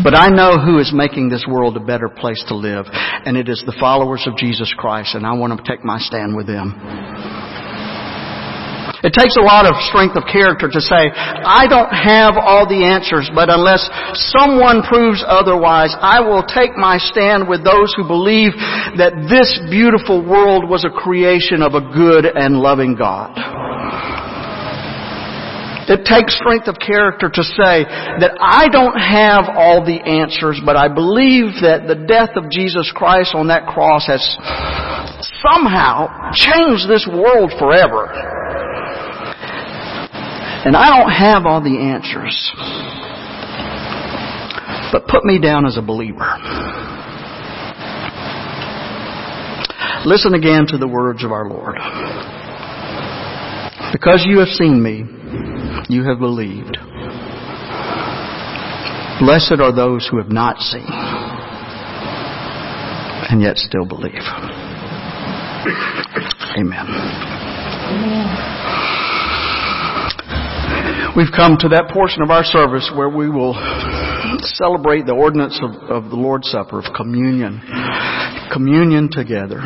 But 0.01 0.15
I 0.15 0.29
know 0.29 0.63
who 0.63 0.79
is 0.79 0.93
making 0.93 1.27
this 1.27 1.43
world 1.49 1.75
a 1.75 1.81
better 1.81 2.07
place 2.07 2.41
to 2.47 2.55
live, 2.55 2.85
and 2.89 3.35
it 3.35 3.49
is 3.49 3.61
the 3.65 3.75
followers 3.79 4.23
of 4.27 4.37
Jesus 4.37 4.73
Christ, 4.77 5.15
and 5.15 5.25
I 5.25 5.33
want 5.33 5.57
to 5.57 5.63
take 5.69 5.83
my 5.83 5.99
stand 5.99 6.37
with 6.37 6.47
them. 6.47 6.71
It 9.03 9.13
takes 9.13 9.37
a 9.37 9.45
lot 9.45 9.69
of 9.69 9.77
strength 9.93 10.17
of 10.17 10.25
character 10.25 10.65
to 10.65 10.81
say, 10.81 11.13
I 11.13 11.69
don't 11.69 11.93
have 11.93 12.33
all 12.33 12.65
the 12.65 12.81
answers, 12.81 13.29
but 13.29 13.49
unless 13.49 13.85
someone 14.33 14.81
proves 14.81 15.21
otherwise, 15.21 15.93
I 16.01 16.21
will 16.21 16.41
take 16.41 16.73
my 16.73 16.97
stand 16.97 17.47
with 17.47 17.63
those 17.63 17.93
who 17.93 18.09
believe 18.09 18.57
that 18.97 19.13
this 19.29 19.61
beautiful 19.69 20.25
world 20.25 20.65
was 20.67 20.81
a 20.81 20.89
creation 20.89 21.61
of 21.61 21.77
a 21.77 21.81
good 21.81 22.25
and 22.25 22.57
loving 22.57 22.95
God. 22.95 23.37
It 25.87 26.03
takes 26.03 26.35
strength 26.35 26.67
of 26.67 26.75
character 26.83 27.29
to 27.31 27.43
say 27.43 27.87
that 28.19 28.35
I 28.41 28.67
don't 28.67 28.99
have 28.99 29.47
all 29.47 29.85
the 29.85 30.03
answers, 30.03 30.59
but 30.59 30.75
I 30.75 30.91
believe 30.91 31.63
that 31.63 31.87
the 31.87 31.95
death 31.95 32.35
of 32.35 32.51
Jesus 32.51 32.91
Christ 32.91 33.31
on 33.31 33.47
that 33.47 33.63
cross 33.71 34.03
has 34.11 34.19
somehow 35.39 36.11
changed 36.35 36.91
this 36.91 37.07
world 37.07 37.55
forever. 37.55 38.11
And 40.67 40.75
I 40.75 40.99
don't 40.99 41.09
have 41.09 41.45
all 41.45 41.61
the 41.63 41.79
answers. 41.79 42.51
But 44.91 45.07
put 45.07 45.23
me 45.23 45.39
down 45.39 45.65
as 45.65 45.77
a 45.77 45.81
believer. 45.81 46.27
Listen 50.05 50.33
again 50.33 50.67
to 50.67 50.77
the 50.77 50.85
words 50.85 51.23
of 51.23 51.31
our 51.31 51.47
Lord. 51.47 51.75
Because 53.93 54.25
you 54.27 54.39
have 54.39 54.49
seen 54.49 54.83
me, 54.83 55.05
you 55.87 56.03
have 56.03 56.19
believed. 56.19 56.77
Blessed 59.21 59.61
are 59.61 59.73
those 59.73 60.05
who 60.11 60.17
have 60.17 60.33
not 60.33 60.59
seen 60.59 60.83
and 63.29 63.41
yet 63.41 63.55
still 63.55 63.85
believe. 63.85 64.19
Amen. 66.57 66.87
We've 71.17 71.33
come 71.33 71.57
to 71.65 71.69
that 71.73 71.89
portion 71.89 72.21
of 72.21 72.29
our 72.29 72.45
service 72.45 72.93
where 72.93 73.09
we 73.09 73.25
will 73.25 73.57
celebrate 74.53 75.09
the 75.09 75.17
ordinance 75.17 75.57
of, 75.65 75.73
of 75.89 76.13
the 76.13 76.15
Lord's 76.15 76.45
Supper, 76.45 76.77
of 76.77 76.93
communion. 76.93 77.57
Communion 78.51 79.09
together. 79.11 79.59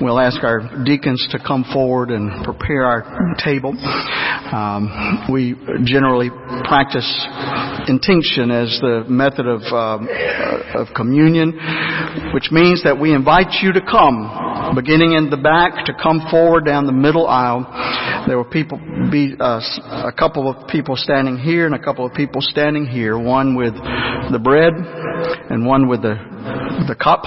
We'll 0.00 0.18
ask 0.18 0.42
our 0.42 0.84
deacons 0.84 1.26
to 1.32 1.38
come 1.38 1.64
forward 1.72 2.10
and 2.10 2.44
prepare 2.44 2.84
our 2.84 3.34
table. 3.42 3.76
Um, 3.76 5.26
we 5.30 5.54
generally 5.84 6.30
practice 6.64 7.06
intinction 7.88 8.50
as 8.50 8.78
the 8.80 9.04
method 9.08 9.46
of, 9.46 9.60
um, 9.72 10.08
of 10.74 10.88
communion, 10.94 11.52
which 12.32 12.48
means 12.50 12.82
that 12.84 12.98
we 12.98 13.12
invite 13.12 13.60
you 13.62 13.72
to 13.72 13.80
come, 13.80 14.74
beginning 14.74 15.12
in 15.12 15.28
the 15.28 15.36
back, 15.36 15.84
to 15.86 15.92
come 16.00 16.26
forward 16.30 16.64
down 16.64 16.86
the 16.86 16.92
middle 16.92 17.26
aisle. 17.26 17.66
There 18.26 18.36
will 18.36 18.44
people 18.44 18.78
be 19.10 19.34
uh, 19.38 19.60
a 20.08 20.12
couple 20.16 20.48
of 20.48 20.68
people 20.68 20.96
standing 20.96 21.36
here 21.36 21.66
and 21.66 21.74
a 21.74 21.82
couple 21.82 22.06
of 22.06 22.14
people 22.14 22.40
standing 22.40 22.86
here, 22.86 23.18
one 23.18 23.56
with 23.56 23.74
the 23.74 24.40
bread 24.42 24.72
and 25.50 25.66
one 25.66 25.88
with 25.88 26.02
the 26.02 26.16
the 26.88 26.94
cup. 26.94 27.22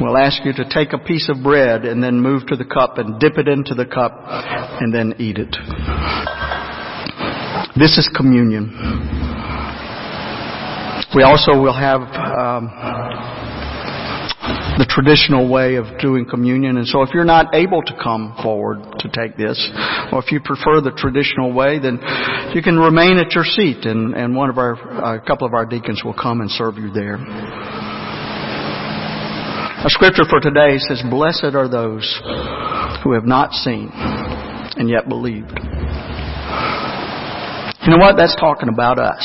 We'll 0.00 0.16
ask 0.18 0.44
you 0.44 0.52
to 0.52 0.68
take 0.68 0.92
a 0.92 0.98
piece 0.98 1.28
of 1.30 1.42
bread 1.42 1.84
and 1.84 2.02
then 2.02 2.20
move 2.20 2.46
to 2.48 2.56
the 2.56 2.64
cup 2.64 2.98
and 2.98 3.18
dip 3.18 3.38
it 3.38 3.48
into 3.48 3.74
the 3.74 3.86
cup 3.86 4.12
and 4.26 4.92
then 4.92 5.14
eat 5.18 5.38
it. 5.38 5.56
This 7.78 7.96
is 7.96 8.08
communion. 8.14 8.72
We 11.14 11.22
also 11.22 11.52
will 11.52 11.72
have 11.72 12.02
um, 12.02 12.68
the 14.76 14.86
traditional 14.88 15.50
way 15.50 15.76
of 15.76 15.86
doing 15.98 16.26
communion. 16.28 16.76
And 16.76 16.86
so 16.86 17.00
if 17.02 17.10
you're 17.14 17.24
not 17.24 17.54
able 17.54 17.80
to 17.80 17.92
come 18.02 18.36
forward 18.42 18.82
to 18.98 19.08
take 19.08 19.36
this, 19.38 19.56
or 20.12 20.22
if 20.22 20.30
you 20.30 20.40
prefer 20.40 20.82
the 20.82 20.92
traditional 20.96 21.54
way, 21.54 21.78
then 21.78 21.98
you 22.54 22.60
can 22.60 22.78
remain 22.78 23.16
at 23.16 23.32
your 23.32 23.44
seat 23.44 23.86
and, 23.86 24.14
and 24.14 24.36
one 24.36 24.50
of 24.50 24.58
our, 24.58 24.74
a 25.16 25.20
couple 25.20 25.46
of 25.46 25.54
our 25.54 25.64
deacons 25.64 26.02
will 26.04 26.14
come 26.14 26.42
and 26.42 26.50
serve 26.50 26.76
you 26.76 26.90
there. 26.90 27.16
Our 29.86 29.90
scripture 29.90 30.24
for 30.28 30.40
today 30.40 30.78
says, 30.78 31.00
Blessed 31.08 31.54
are 31.54 31.68
those 31.68 32.20
who 33.04 33.12
have 33.12 33.24
not 33.24 33.52
seen 33.52 33.88
and 33.94 34.90
yet 34.90 35.08
believed. 35.08 35.56
You 37.84 37.90
know 37.92 37.98
what? 37.98 38.16
That's 38.16 38.34
talking 38.34 38.68
about 38.68 38.98
us. 38.98 39.22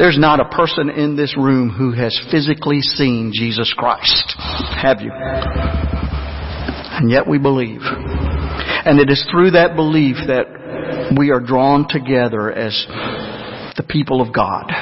There's 0.00 0.18
not 0.18 0.40
a 0.40 0.46
person 0.46 0.90
in 0.90 1.14
this 1.14 1.36
room 1.36 1.70
who 1.70 1.92
has 1.92 2.20
physically 2.32 2.80
seen 2.80 3.30
Jesus 3.32 3.72
Christ. 3.78 4.34
Have 4.82 5.00
you? 5.00 5.12
And 5.14 7.08
yet 7.08 7.28
we 7.28 7.38
believe. 7.38 7.82
And 7.84 8.98
it 8.98 9.08
is 9.10 9.24
through 9.30 9.52
that 9.52 9.76
belief 9.76 10.16
that 10.26 11.14
we 11.16 11.30
are 11.30 11.38
drawn 11.38 11.86
together 11.88 12.50
as 12.50 12.84
the 13.76 13.84
people 13.88 14.20
of 14.20 14.34
God. 14.34 14.72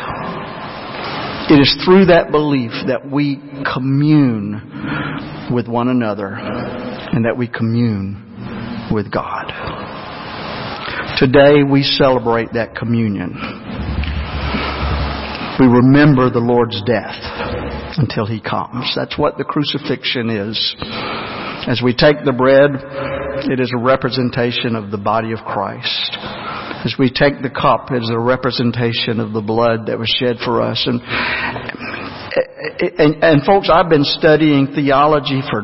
It 1.51 1.59
is 1.59 1.77
through 1.85 2.07
that 2.15 2.31
belief 2.31 2.71
that 2.87 3.11
we 3.11 3.35
commune 3.75 5.51
with 5.53 5.67
one 5.67 5.89
another 5.89 6.39
and 6.39 7.25
that 7.25 7.37
we 7.37 7.49
commune 7.49 8.87
with 8.95 9.11
God. 9.11 9.51
Today 11.19 11.65
we 11.69 11.83
celebrate 11.83 12.53
that 12.53 12.77
communion. 12.77 13.35
We 15.59 15.67
remember 15.67 16.31
the 16.31 16.39
Lord's 16.39 16.81
death 16.87 17.19
until 17.99 18.27
He 18.27 18.41
comes. 18.41 18.95
That's 18.95 19.19
what 19.19 19.37
the 19.37 19.43
crucifixion 19.43 20.31
is. 20.31 20.77
As 21.67 21.83
we 21.83 21.97
take 21.99 22.23
the 22.25 22.33
bread, 22.33 22.79
it 23.51 23.59
is 23.59 23.73
a 23.75 23.83
representation 23.83 24.77
of 24.77 24.93
the 24.93 24.99
body 24.99 25.33
of 25.33 25.41
Christ. 25.41 26.15
As 26.85 26.95
we 26.99 27.11
take 27.11 27.43
the 27.43 27.51
cup, 27.51 27.91
is 27.93 28.11
a 28.11 28.19
representation 28.19 29.21
of 29.21 29.33
the 29.33 29.43
blood 29.43 29.87
that 29.87 29.99
was 29.99 30.09
shed 30.09 30.37
for 30.45 30.63
us. 30.63 30.87
And, 30.87 31.01
and, 32.99 33.23
and 33.23 33.43
folks, 33.45 33.69
I've 33.71 33.91
been 33.91 34.05
studying 34.05 34.69
theology 34.75 35.43
for 35.51 35.61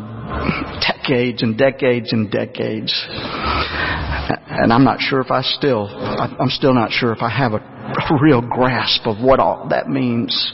decades 0.81 1.43
and 1.43 1.57
decades 1.57 2.13
and 2.13 2.31
decades. 2.31 2.93
And 3.09 4.73
I'm 4.73 4.85
not 4.85 5.01
sure 5.01 5.21
if 5.21 5.31
I 5.31 5.41
still, 5.43 5.89
I'm 5.89 6.51
still 6.51 6.75
not 6.75 6.91
sure 6.91 7.13
if 7.13 7.23
I 7.23 7.31
have 7.31 7.53
a, 7.53 7.59
a 7.59 8.19
real 8.21 8.43
grasp 8.43 9.07
of 9.07 9.17
what 9.19 9.41
all 9.41 9.69
that 9.71 9.89
means. 9.89 10.53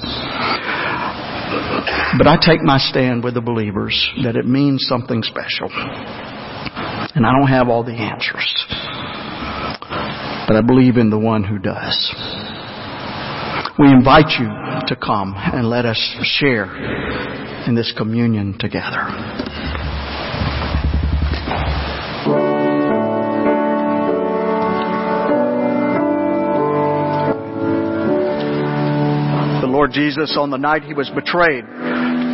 But 2.19 2.27
I 2.27 2.37
take 2.41 2.63
my 2.63 2.79
stand 2.79 3.25
with 3.25 3.35
the 3.35 3.41
believers 3.41 4.11
that 4.23 4.37
it 4.37 4.47
means 4.47 4.87
something 4.89 5.23
special. 5.23 5.69
And 7.15 7.27
I 7.27 7.33
don't 7.39 7.49
have 7.49 7.69
all 7.69 7.83
the 7.83 7.93
answers. 7.93 8.92
But 10.53 10.59
I 10.59 10.67
believe 10.67 10.99
in 10.99 11.09
the 11.09 11.19
one 11.19 11.45
who 11.45 11.59
does. 11.59 12.15
We 13.79 13.91
invite 13.91 14.39
you 14.39 14.45
to 14.87 14.97
come 15.03 15.33
and 15.35 15.71
let 15.71 15.87
us 15.87 15.97
share 16.25 16.67
in 17.67 17.75
this 17.75 17.91
communion 17.97 18.59
together. 18.59 19.01
The 29.63 29.67
Lord 29.67 29.93
Jesus, 29.93 30.37
on 30.39 30.51
the 30.51 30.59
night 30.59 30.83
he 30.83 30.93
was 30.93 31.09
betrayed, 31.15 31.65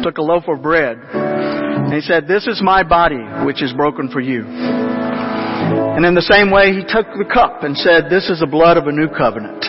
took 0.03 0.19
a 0.19 0.23
loaf 0.23 0.43
of 0.49 0.61
bread 0.61 0.99
and 1.13 1.95
he 1.95 2.01
said, 2.01 2.27
This 2.27 2.49
is 2.49 2.61
my 2.65 2.83
body, 2.83 3.23
which 3.47 3.63
is 3.63 3.73
broken 3.75 4.11
for 4.11 4.19
you. 4.19 4.88
And 5.99 6.07
in 6.07 6.15
the 6.15 6.23
same 6.23 6.51
way, 6.51 6.73
he 6.73 6.83
took 6.87 7.07
the 7.19 7.27
cup 7.27 7.65
and 7.65 7.77
said, 7.77 8.07
This 8.11 8.31
is 8.31 8.41
the 8.41 8.47
blood 8.47 8.77
of 8.77 8.87
a 8.87 8.93
new 8.93 9.09
covenant. 9.09 9.63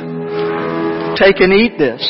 Take 1.18 1.42
and 1.42 1.52
eat 1.52 1.78
this, 1.78 2.02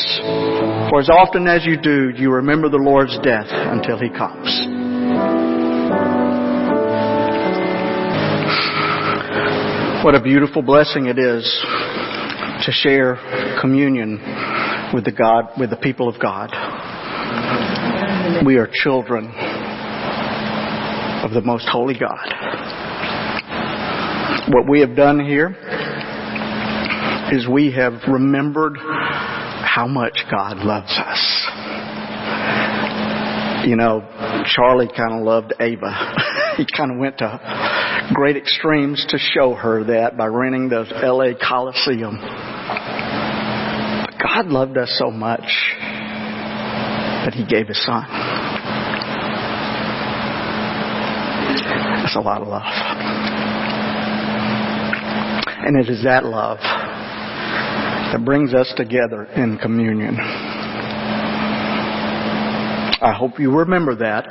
for 0.90 1.00
as 1.00 1.08
often 1.08 1.46
as 1.46 1.64
you 1.64 1.80
do, 1.80 2.12
you 2.14 2.30
remember 2.30 2.68
the 2.68 2.76
Lord's 2.76 3.16
death 3.24 3.48
until 3.48 3.98
he 3.98 4.10
comes. 4.10 4.46
What 10.04 10.14
a 10.14 10.22
beautiful 10.22 10.62
blessing 10.62 11.06
it 11.06 11.18
is 11.18 11.44
to 12.64 12.72
share 12.72 13.16
communion 13.60 14.20
with 14.94 15.04
the 15.04 15.12
God, 15.12 15.50
with 15.58 15.70
the 15.70 15.76
people 15.76 16.08
of 16.08 16.20
God. 16.20 16.50
We 18.44 18.56
are 18.56 18.68
children 18.72 19.26
of 21.24 21.32
the 21.32 21.42
most 21.44 21.68
holy 21.68 21.98
God. 21.98 22.59
What 24.52 24.68
we 24.68 24.80
have 24.80 24.96
done 24.96 25.24
here 25.24 25.54
is 27.30 27.46
we 27.46 27.70
have 27.70 27.92
remembered 28.08 28.76
how 28.78 29.86
much 29.86 30.24
God 30.28 30.58
loves 30.58 30.90
us. 30.90 31.48
You 33.68 33.76
know, 33.76 34.00
Charlie 34.46 34.88
kind 34.88 35.20
of 35.20 35.22
loved 35.22 35.54
Ava. 35.60 35.92
he 36.56 36.66
kind 36.76 36.90
of 36.90 36.98
went 36.98 37.18
to 37.18 38.10
great 38.12 38.36
extremes 38.36 39.06
to 39.10 39.18
show 39.18 39.54
her 39.54 39.84
that 39.84 40.16
by 40.16 40.26
renting 40.26 40.68
the 40.68 40.84
LA 41.00 41.34
Coliseum. 41.40 42.18
But 44.04 44.18
God 44.20 44.46
loved 44.46 44.76
us 44.76 44.92
so 44.98 45.12
much 45.12 45.46
that 47.24 47.34
He 47.34 47.44
gave 47.46 47.68
His 47.68 47.80
Son. 47.84 48.04
That's 52.02 52.16
a 52.16 52.20
lot 52.20 52.42
of 52.42 52.48
love. 52.48 53.49
And 55.62 55.76
it 55.76 55.88
is 55.88 56.02
that 56.04 56.24
love 56.24 56.58
that 56.60 58.24
brings 58.24 58.54
us 58.54 58.72
together 58.76 59.24
in 59.24 59.58
communion. 59.58 60.16
I 63.02 63.14
hope 63.16 63.38
you 63.38 63.50
remember 63.50 63.94
that 63.96 64.26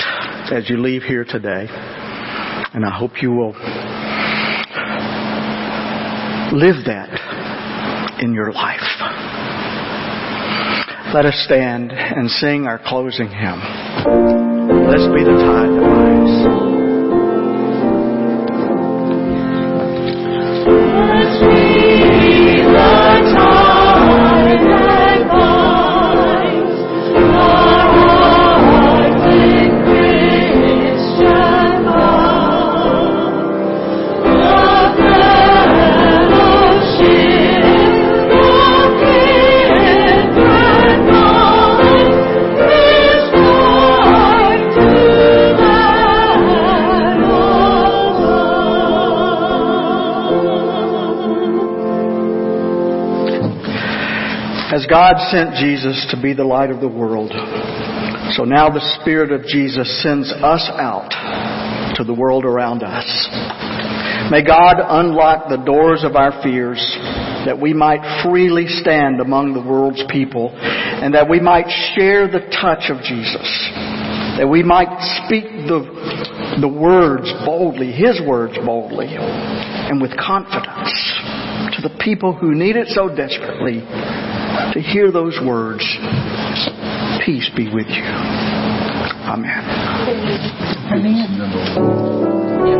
as 0.52 0.70
you 0.70 0.78
leave 0.78 1.04
here 1.04 1.24
today. 1.24 1.68
And 2.74 2.86
I 2.86 2.96
hope 2.96 3.22
you 3.22 3.32
will 3.32 3.54
live 6.52 6.86
that 6.86 7.10
in 8.22 8.34
your 8.34 8.52
life. 8.52 8.80
Let 11.14 11.26
us 11.26 11.42
stand 11.46 11.92
and 11.92 12.30
sing 12.30 12.68
our 12.68 12.80
closing 12.86 13.30
hymn. 13.30 13.60
Blessed 14.86 15.14
be 15.16 15.24
the 15.24 15.38
tie 15.40 15.68
that 15.68 15.82
binds. 15.82 16.69
God 54.90 55.22
sent 55.30 55.54
Jesus 55.56 56.08
to 56.10 56.20
be 56.20 56.34
the 56.34 56.44
light 56.44 56.72
of 56.72 56.82
the 56.82 56.88
world, 56.88 57.30
so 58.34 58.44
now 58.44 58.70
the 58.70 58.82
Spirit 59.00 59.32
of 59.32 59.46
Jesus 59.46 60.02
sends 60.02 60.32
us 60.32 60.66
out 60.74 61.14
to 61.96 62.04
the 62.04 62.14
world 62.14 62.44
around 62.44 62.82
us. 62.82 63.06
May 64.32 64.44
God 64.44 64.78
unlock 64.82 65.50
the 65.50 65.62
doors 65.62 66.04
of 66.04 66.16
our 66.16 66.42
fears 66.42 66.82
that 67.46 67.62
we 67.62 67.74
might 67.74 68.02
freely 68.24 68.66
stand 68.68 69.22
among 69.22 69.54
the 69.54 69.62
world's 69.62 70.04
people 70.10 70.50
and 70.58 71.14
that 71.14 71.30
we 71.30 71.40
might 71.40 71.70
share 71.94 72.28
the 72.28 72.50
touch 72.50 72.90
of 72.90 73.02
Jesus. 73.06 73.48
That 74.42 74.48
we 74.50 74.64
might 74.64 74.90
speak 75.26 75.46
the, 75.70 75.86
the 76.62 76.68
words 76.68 77.30
boldly, 77.46 77.92
His 77.92 78.22
words 78.26 78.58
boldly, 78.66 79.14
and 79.14 80.02
with 80.02 80.18
confidence 80.18 80.94
to 81.76 81.82
the 81.84 81.94
people 82.02 82.34
who 82.34 82.56
need 82.56 82.76
it 82.76 82.88
so 82.88 83.14
desperately 83.14 83.86
to 84.74 84.82
hear 84.82 85.12
those 85.12 85.40
words, 85.46 85.84
peace 87.26 87.50
be 87.56 87.74
with 87.74 87.88
you. 87.88 88.04
Amen. 89.30 89.64
Amen. 90.92 92.49